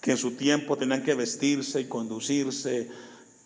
que 0.00 0.12
en 0.12 0.18
su 0.18 0.32
tiempo 0.32 0.76
tenían 0.76 1.02
que 1.02 1.14
vestirse 1.14 1.80
y 1.80 1.86
conducirse 1.86 2.90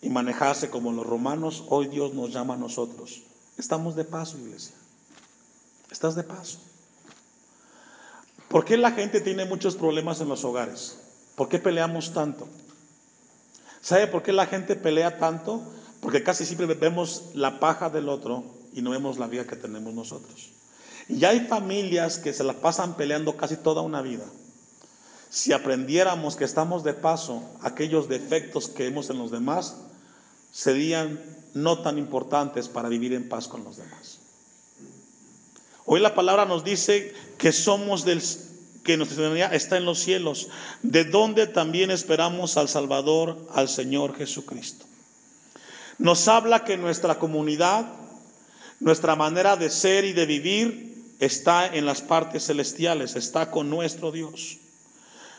y 0.02 0.10
manejarse 0.10 0.68
como 0.68 0.92
los 0.92 1.06
romanos, 1.06 1.64
hoy 1.68 1.86
Dios 1.86 2.12
nos 2.12 2.32
llama 2.32 2.54
a 2.54 2.58
nosotros. 2.58 3.22
Estamos 3.56 3.94
de 3.94 4.04
paso, 4.04 4.36
iglesia. 4.36 4.74
Estás 5.90 6.16
de 6.16 6.24
paso. 6.24 6.58
¿Por 8.48 8.64
qué 8.64 8.76
la 8.76 8.90
gente 8.90 9.20
tiene 9.20 9.44
muchos 9.44 9.76
problemas 9.76 10.20
en 10.20 10.28
los 10.28 10.44
hogares? 10.44 10.98
¿Por 11.36 11.48
qué 11.48 11.58
peleamos 11.58 12.12
tanto? 12.12 12.48
¿Sabe 13.80 14.08
por 14.08 14.22
qué 14.22 14.32
la 14.32 14.46
gente 14.46 14.76
pelea 14.76 15.18
tanto? 15.18 15.62
Porque 16.00 16.22
casi 16.22 16.44
siempre 16.44 16.66
vemos 16.66 17.30
la 17.34 17.60
paja 17.60 17.88
del 17.88 18.08
otro 18.08 18.44
y 18.72 18.82
no 18.82 18.90
vemos 18.90 19.18
la 19.18 19.28
vida 19.28 19.46
que 19.46 19.56
tenemos 19.56 19.94
nosotros. 19.94 20.50
Y 21.08 21.24
hay 21.24 21.40
familias 21.40 22.18
que 22.18 22.32
se 22.32 22.44
la 22.44 22.54
pasan 22.54 22.96
peleando 22.96 23.36
casi 23.36 23.56
toda 23.56 23.82
una 23.82 24.02
vida. 24.02 24.24
Si 25.30 25.52
aprendiéramos 25.52 26.36
que 26.36 26.44
estamos 26.44 26.84
de 26.84 26.94
paso, 26.94 27.42
aquellos 27.62 28.08
defectos 28.08 28.68
que 28.68 28.84
vemos 28.84 29.08
en 29.10 29.18
los 29.18 29.30
demás 29.30 29.76
serían 30.52 31.18
no 31.54 31.78
tan 31.80 31.98
importantes 31.98 32.68
para 32.68 32.88
vivir 32.88 33.14
en 33.14 33.28
paz 33.28 33.48
con 33.48 33.64
los 33.64 33.78
demás. 33.78 34.18
Hoy 35.86 36.00
la 36.00 36.14
palabra 36.14 36.44
nos 36.44 36.64
dice 36.64 37.14
que 37.38 37.52
somos 37.52 38.04
del 38.04 38.22
que 38.84 38.96
nuestra 38.96 39.16
ciudadanía 39.16 39.46
está 39.48 39.76
en 39.76 39.84
los 39.84 40.00
cielos, 40.00 40.48
de 40.82 41.04
donde 41.04 41.46
también 41.46 41.90
esperamos 41.90 42.56
al 42.56 42.68
Salvador, 42.68 43.38
al 43.54 43.68
Señor 43.68 44.16
Jesucristo. 44.16 44.84
Nos 45.98 46.26
habla 46.28 46.64
que 46.64 46.76
nuestra 46.76 47.18
comunidad, 47.18 47.86
nuestra 48.80 49.14
manera 49.14 49.56
de 49.56 49.70
ser 49.70 50.04
y 50.04 50.12
de 50.12 50.26
vivir 50.26 50.91
está 51.22 51.72
en 51.72 51.86
las 51.86 52.02
partes 52.02 52.46
celestiales, 52.46 53.14
está 53.14 53.52
con 53.52 53.70
nuestro 53.70 54.10
Dios. 54.10 54.58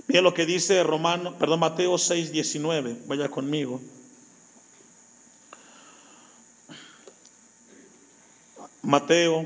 Mira 0.07 0.21
lo 0.21 0.33
que 0.33 0.45
dice 0.45 0.81
Romano, 0.81 1.37
perdón, 1.37 1.59
Mateo 1.59 1.97
6, 1.97 2.31
19. 2.31 2.99
Vaya 3.05 3.27
conmigo. 3.27 3.81
Mateo 8.81 9.45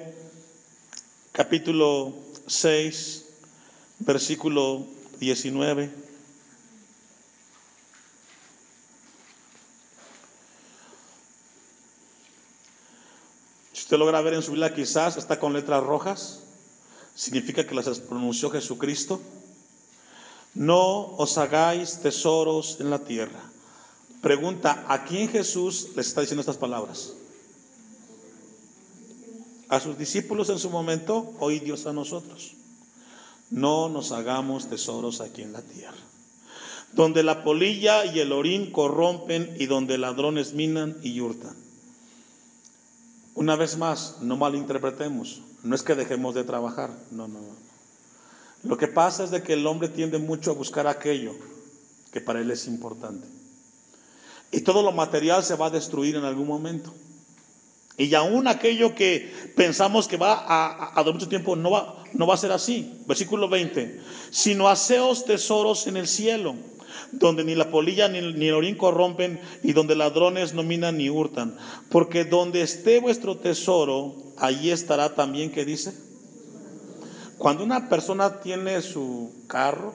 capítulo 1.31 2.13
6, 2.45 3.25
versículo 3.97 4.85
19. 5.19 6.06
Usted 13.87 13.97
logra 13.97 14.19
ver 14.19 14.33
en 14.33 14.41
su 14.41 14.51
Biblia, 14.51 14.75
quizás 14.75 15.15
está 15.15 15.39
con 15.39 15.53
letras 15.53 15.81
rojas, 15.81 16.41
significa 17.15 17.65
que 17.65 17.73
las 17.73 17.99
pronunció 18.01 18.49
Jesucristo. 18.49 19.21
No 20.53 21.15
os 21.15 21.37
hagáis 21.37 21.99
tesoros 21.99 22.81
en 22.81 22.89
la 22.89 22.99
tierra. 22.99 23.39
Pregunta, 24.21 24.83
¿a 24.89 25.05
quién 25.05 25.29
Jesús 25.29 25.91
les 25.95 26.07
está 26.07 26.19
diciendo 26.19 26.41
estas 26.41 26.57
palabras? 26.57 27.13
a 29.69 29.79
sus 29.79 29.97
discípulos 29.97 30.49
en 30.49 30.59
su 30.59 30.69
momento, 30.69 31.33
hoy 31.39 31.59
Dios 31.59 31.85
a 31.85 31.93
nosotros. 31.93 32.55
No 33.51 33.87
nos 33.87 34.11
hagamos 34.11 34.67
tesoros 34.69 35.21
aquí 35.21 35.43
en 35.43 35.53
la 35.53 35.61
tierra. 35.61 35.95
donde 36.91 37.23
la 37.23 37.43
polilla 37.43 38.05
y 38.05 38.19
el 38.19 38.33
orín 38.33 38.71
corrompen 38.71 39.55
y 39.59 39.65
donde 39.67 39.97
ladrones 39.97 40.53
minan 40.53 40.97
y 41.03 41.21
hurtan. 41.21 41.66
Una 43.37 43.55
vez 43.55 43.77
más, 43.77 44.15
no 44.21 44.35
malinterpretemos, 44.35 45.43
no 45.61 45.75
es 45.75 45.83
que 45.83 45.93
dejemos 45.93 46.33
de 46.33 46.43
trabajar, 46.43 46.89
no, 47.11 47.27
no. 47.27 47.39
Lo 48.63 48.77
que 48.77 48.87
pasa 48.87 49.23
es 49.23 49.29
de 49.29 49.43
que 49.43 49.53
el 49.53 49.67
hombre 49.67 49.89
tiende 49.89 50.17
mucho 50.17 50.49
a 50.49 50.55
buscar 50.55 50.87
aquello 50.87 51.35
que 52.11 52.19
para 52.19 52.41
él 52.41 52.49
es 52.49 52.65
importante. 52.65 53.27
Y 54.51 54.61
todo 54.61 54.81
lo 54.81 54.91
material 54.91 55.43
se 55.43 55.55
va 55.55 55.67
a 55.67 55.69
destruir 55.69 56.15
en 56.15 56.23
algún 56.23 56.47
momento. 56.47 56.91
Y 57.95 58.11
aún 58.15 58.47
aquello 58.47 58.95
que 58.95 59.31
pensamos 59.55 60.07
que 60.07 60.17
va 60.17 60.33
a, 60.33 60.99
a, 60.99 61.03
mucho 61.03 61.29
tiempo 61.29 61.55
no 61.55 61.69
va, 61.69 62.03
no 62.13 62.25
va 62.25 62.33
a 62.33 62.37
ser 62.37 62.51
así. 62.51 63.03
Versículo 63.05 63.47
20. 63.47 64.01
Sino 64.31 64.67
haceos 64.67 65.25
tesoros 65.25 65.85
en 65.85 65.97
el 65.97 66.07
cielo, 66.07 66.55
donde 67.11 67.43
ni 67.43 67.55
la 67.55 67.71
polilla 67.71 68.07
ni, 68.07 68.21
ni 68.33 68.47
el 68.47 68.53
orín 68.53 68.75
corrompen 68.75 69.39
y 69.63 69.73
donde 69.73 69.95
ladrones 69.95 70.53
no 70.53 70.63
minan 70.63 70.97
ni 70.97 71.09
hurtan. 71.09 71.57
Porque 71.89 72.25
donde 72.25 72.61
esté 72.61 72.99
vuestro 72.99 73.37
tesoro, 73.37 74.15
allí 74.37 74.71
estará 74.71 75.15
también, 75.15 75.51
¿qué 75.51 75.65
dice? 75.65 75.93
Cuando 77.37 77.63
una 77.63 77.89
persona 77.89 78.39
tiene 78.39 78.81
su 78.81 79.31
carro 79.47 79.93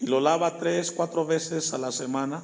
y 0.00 0.06
lo 0.06 0.20
lava 0.20 0.58
tres, 0.58 0.90
cuatro 0.90 1.26
veces 1.26 1.72
a 1.74 1.78
la 1.78 1.92
semana, 1.92 2.42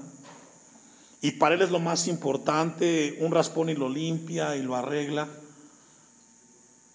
y 1.22 1.32
para 1.32 1.54
él 1.54 1.62
es 1.62 1.70
lo 1.70 1.78
más 1.78 2.08
importante, 2.08 3.16
un 3.20 3.30
raspón 3.30 3.70
y 3.70 3.74
lo 3.74 3.88
limpia 3.88 4.56
y 4.56 4.62
lo 4.62 4.74
arregla. 4.74 5.28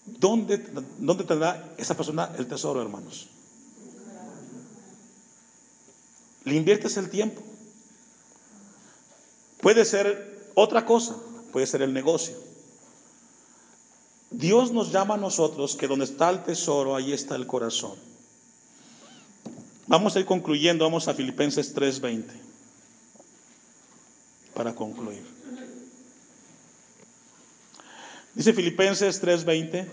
¿Dónde, 0.06 0.58
dónde 1.00 1.24
tendrá 1.24 1.74
esa 1.78 1.96
persona 1.96 2.32
el 2.38 2.46
tesoro, 2.46 2.82
hermanos? 2.82 3.30
Le 6.48 6.56
inviertes 6.56 6.96
el 6.96 7.10
tiempo. 7.10 7.42
Puede 9.60 9.84
ser 9.84 10.50
otra 10.56 10.86
cosa, 10.86 11.18
puede 11.52 11.68
ser 11.68 11.82
el 11.82 11.92
negocio. 11.92 12.38
Dios 14.32 14.72
nos 14.72 14.94
llama 14.94 15.16
a 15.16 15.18
nosotros 15.18 15.76
que 15.76 15.88
donde 15.88 16.06
está 16.06 16.30
el 16.30 16.44
tesoro, 16.44 16.96
ahí 16.96 17.12
está 17.12 17.36
el 17.36 17.48
corazón. 17.48 17.96
Vamos 19.88 20.16
a 20.16 20.22
ir 20.22 20.26
concluyendo, 20.26 20.86
vamos 20.86 21.10
a 21.10 21.14
Filipenses 21.14 21.76
3:20 21.76 22.32
para 24.54 24.74
concluir. 24.74 25.26
Dice 28.36 28.54
Filipenses 28.54 29.22
3:20, 29.22 29.86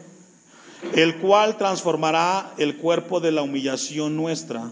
el 0.92 1.20
cual 1.20 1.58
transformará 1.58 2.54
el 2.58 2.76
cuerpo 2.76 3.18
de 3.18 3.32
la 3.32 3.42
humillación 3.42 4.16
nuestra 4.16 4.70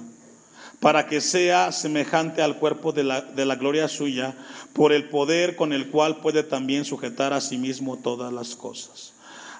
para 0.82 1.06
que 1.06 1.20
sea 1.20 1.70
semejante 1.70 2.42
al 2.42 2.58
cuerpo 2.58 2.90
de 2.90 3.04
la, 3.04 3.20
de 3.20 3.44
la, 3.46 3.54
gloria 3.54 3.86
suya, 3.86 4.34
por 4.72 4.92
el 4.92 5.08
poder 5.08 5.54
con 5.54 5.72
el 5.72 5.88
cual 5.90 6.16
puede 6.16 6.42
también 6.42 6.84
sujetar 6.84 7.32
a 7.32 7.40
sí 7.40 7.56
mismo 7.56 7.98
todas 7.98 8.32
las 8.32 8.56
cosas. 8.56 9.12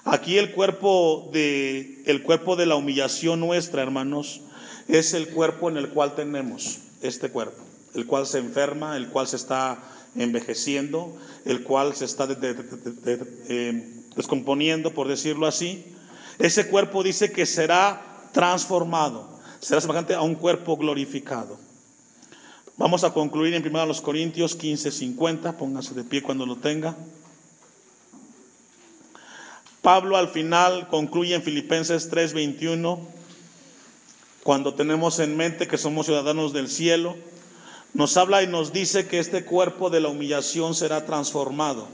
Aquí 0.03 0.37
el 0.37 0.51
cuerpo 0.51 1.29
de, 1.31 2.03
el 2.07 2.23
cuerpo 2.23 2.57
de 2.57 2.65
la 2.65 2.75
humillación 2.75 3.39
nuestra, 3.39 3.81
hermanos, 3.81 4.41
es 4.89 5.13
el 5.13 5.29
cuerpo 5.29 5.69
en 5.69 5.77
el 5.77 5.91
cual 5.91 6.13
tenemos 6.13 6.79
este 7.01 7.29
cuerpo, 7.29 7.63
el 7.95 8.05
cual 8.05 8.27
se 8.27 8.39
enferma, 8.39 8.97
el 8.97 9.07
cual 9.07 9.25
se 9.25 9.37
está 9.37 9.79
envejeciendo, 10.17 11.17
el 11.45 11.63
cual 11.63 11.95
se 11.95 12.03
está 12.03 12.27
eh, 12.29 14.03
descomponiendo, 14.17 14.93
por 14.93 15.07
decirlo 15.07 15.47
así. 15.47 15.85
Ese 16.37 16.67
cuerpo 16.67 17.01
dice 17.01 17.31
que 17.31 17.45
será 17.45 18.27
transformado, 18.33 19.32
será 19.63 19.81
semejante 19.81 20.13
a 20.13 20.21
un 20.21 20.35
cuerpo 20.35 20.77
glorificado. 20.77 21.57
Vamos 22.77 23.03
a 23.03 23.13
concluir 23.13 23.53
en 23.53 23.65
1 23.65 23.93
Corintios 24.01 24.55
15, 24.55 24.91
50, 24.91 25.57
póngase 25.57 25.93
de 25.93 26.03
pie 26.03 26.21
cuando 26.21 26.45
lo 26.45 26.57
tenga. 26.57 26.95
Pablo 29.81 30.17
al 30.17 30.27
final 30.27 30.87
concluye 30.89 31.35
en 31.35 31.41
Filipenses 31.41 32.09
3, 32.09 32.33
21, 32.33 32.99
cuando 34.43 34.73
tenemos 34.73 35.19
en 35.19 35.37
mente 35.37 35.67
que 35.67 35.77
somos 35.77 36.05
ciudadanos 36.05 36.53
del 36.53 36.67
cielo 36.67 37.15
nos 37.93 38.17
habla 38.17 38.41
y 38.41 38.47
nos 38.47 38.73
dice 38.73 39.07
que 39.07 39.19
este 39.19 39.45
cuerpo 39.45 39.91
de 39.91 40.01
la 40.01 40.09
humillación 40.09 40.73
será 40.73 41.05
transformado. 41.05 41.87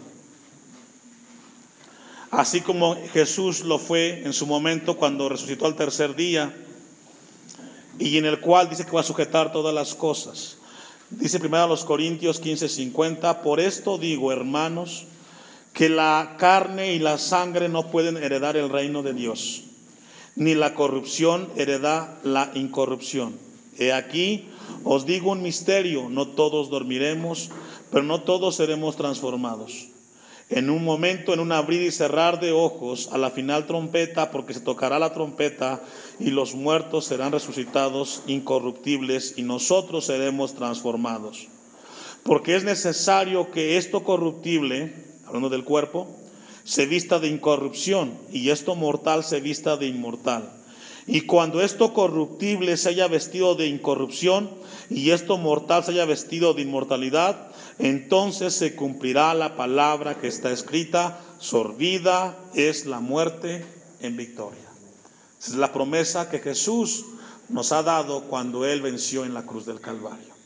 Así 2.31 2.61
como 2.61 2.95
Jesús 3.11 3.65
lo 3.65 3.79
fue 3.79 4.21
en 4.23 4.31
su 4.31 4.47
momento 4.47 4.95
cuando 4.95 5.27
resucitó 5.27 5.65
al 5.65 5.75
tercer 5.75 6.15
día 6.15 6.55
y 7.99 8.17
en 8.17 8.25
el 8.25 8.39
cual 8.39 8.69
dice 8.69 8.85
que 8.85 8.91
va 8.91 9.01
a 9.01 9.03
sujetar 9.03 9.51
todas 9.51 9.73
las 9.73 9.93
cosas. 9.93 10.57
Dice 11.09 11.39
primero 11.39 11.63
a 11.63 11.67
los 11.67 11.83
Corintios 11.83 12.41
15:50, 12.41 13.41
por 13.41 13.59
esto 13.59 13.97
digo, 13.97 14.31
hermanos, 14.31 15.05
que 15.73 15.89
la 15.89 16.35
carne 16.37 16.93
y 16.93 16.99
la 16.99 17.17
sangre 17.17 17.69
no 17.69 17.91
pueden 17.91 18.17
heredar 18.17 18.57
el 18.57 18.69
reino 18.69 19.03
de 19.03 19.13
Dios, 19.13 19.63
ni 20.35 20.55
la 20.55 20.73
corrupción 20.73 21.49
hereda 21.55 22.19
la 22.23 22.51
incorrupción. 22.53 23.37
He 23.77 23.93
aquí, 23.93 24.45
os 24.83 25.05
digo 25.05 25.31
un 25.31 25.41
misterio, 25.41 26.09
no 26.09 26.27
todos 26.27 26.69
dormiremos, 26.69 27.49
pero 27.91 28.03
no 28.03 28.21
todos 28.21 28.55
seremos 28.55 28.95
transformados. 28.95 29.87
En 30.49 30.71
un 30.71 30.83
momento, 30.83 31.31
en 31.33 31.39
un 31.41 31.51
abrir 31.51 31.83
y 31.83 31.91
cerrar 31.91 32.39
de 32.39 32.51
ojos, 32.51 33.09
a 33.11 33.19
la 33.19 33.29
final 33.29 33.67
trompeta, 33.67 34.31
porque 34.31 34.55
se 34.55 34.61
tocará 34.61 34.97
la 34.97 35.13
trompeta 35.13 35.83
y 36.19 36.31
los 36.31 36.55
muertos 36.55 37.05
serán 37.05 37.31
resucitados 37.31 38.23
incorruptibles 38.25 39.35
y 39.37 39.43
nosotros 39.43 40.05
seremos 40.05 40.55
transformados. 40.55 41.47
Porque 42.23 42.55
es 42.55 42.63
necesario 42.63 43.51
que 43.51 43.77
esto 43.77 44.03
corruptible, 44.03 44.93
hablando 45.27 45.49
del 45.49 45.63
cuerpo, 45.63 46.07
se 46.63 46.87
vista 46.87 47.19
de 47.19 47.27
incorrupción 47.27 48.17
y 48.31 48.49
esto 48.49 48.73
mortal 48.75 49.23
se 49.23 49.41
vista 49.41 49.77
de 49.77 49.85
inmortal. 49.85 50.51
Y 51.05 51.21
cuando 51.21 51.61
esto 51.61 51.93
corruptible 51.93 52.77
se 52.77 52.89
haya 52.89 53.07
vestido 53.07 53.55
de 53.55 53.67
incorrupción 53.67 54.49
y 54.89 55.11
esto 55.11 55.37
mortal 55.37 55.83
se 55.83 55.91
haya 55.91 56.05
vestido 56.05 56.53
de 56.53 56.61
inmortalidad, 56.63 57.48
entonces 57.79 58.53
se 58.53 58.75
cumplirá 58.75 59.33
la 59.33 59.55
palabra 59.55 60.19
que 60.19 60.27
está 60.27 60.51
escrita, 60.51 61.21
sorbida 61.39 62.37
es 62.53 62.85
la 62.85 62.99
muerte 62.99 63.65
en 64.01 64.17
victoria. 64.17 64.69
Esa 65.39 65.51
es 65.51 65.57
la 65.57 65.71
promesa 65.71 66.29
que 66.29 66.39
Jesús 66.39 67.05
nos 67.47 67.71
ha 67.71 67.81
dado 67.81 68.23
cuando 68.23 68.65
Él 68.65 68.81
venció 68.81 69.23
en 69.23 69.33
la 69.33 69.45
cruz 69.45 69.65
del 69.65 69.79
Calvario. 69.79 70.38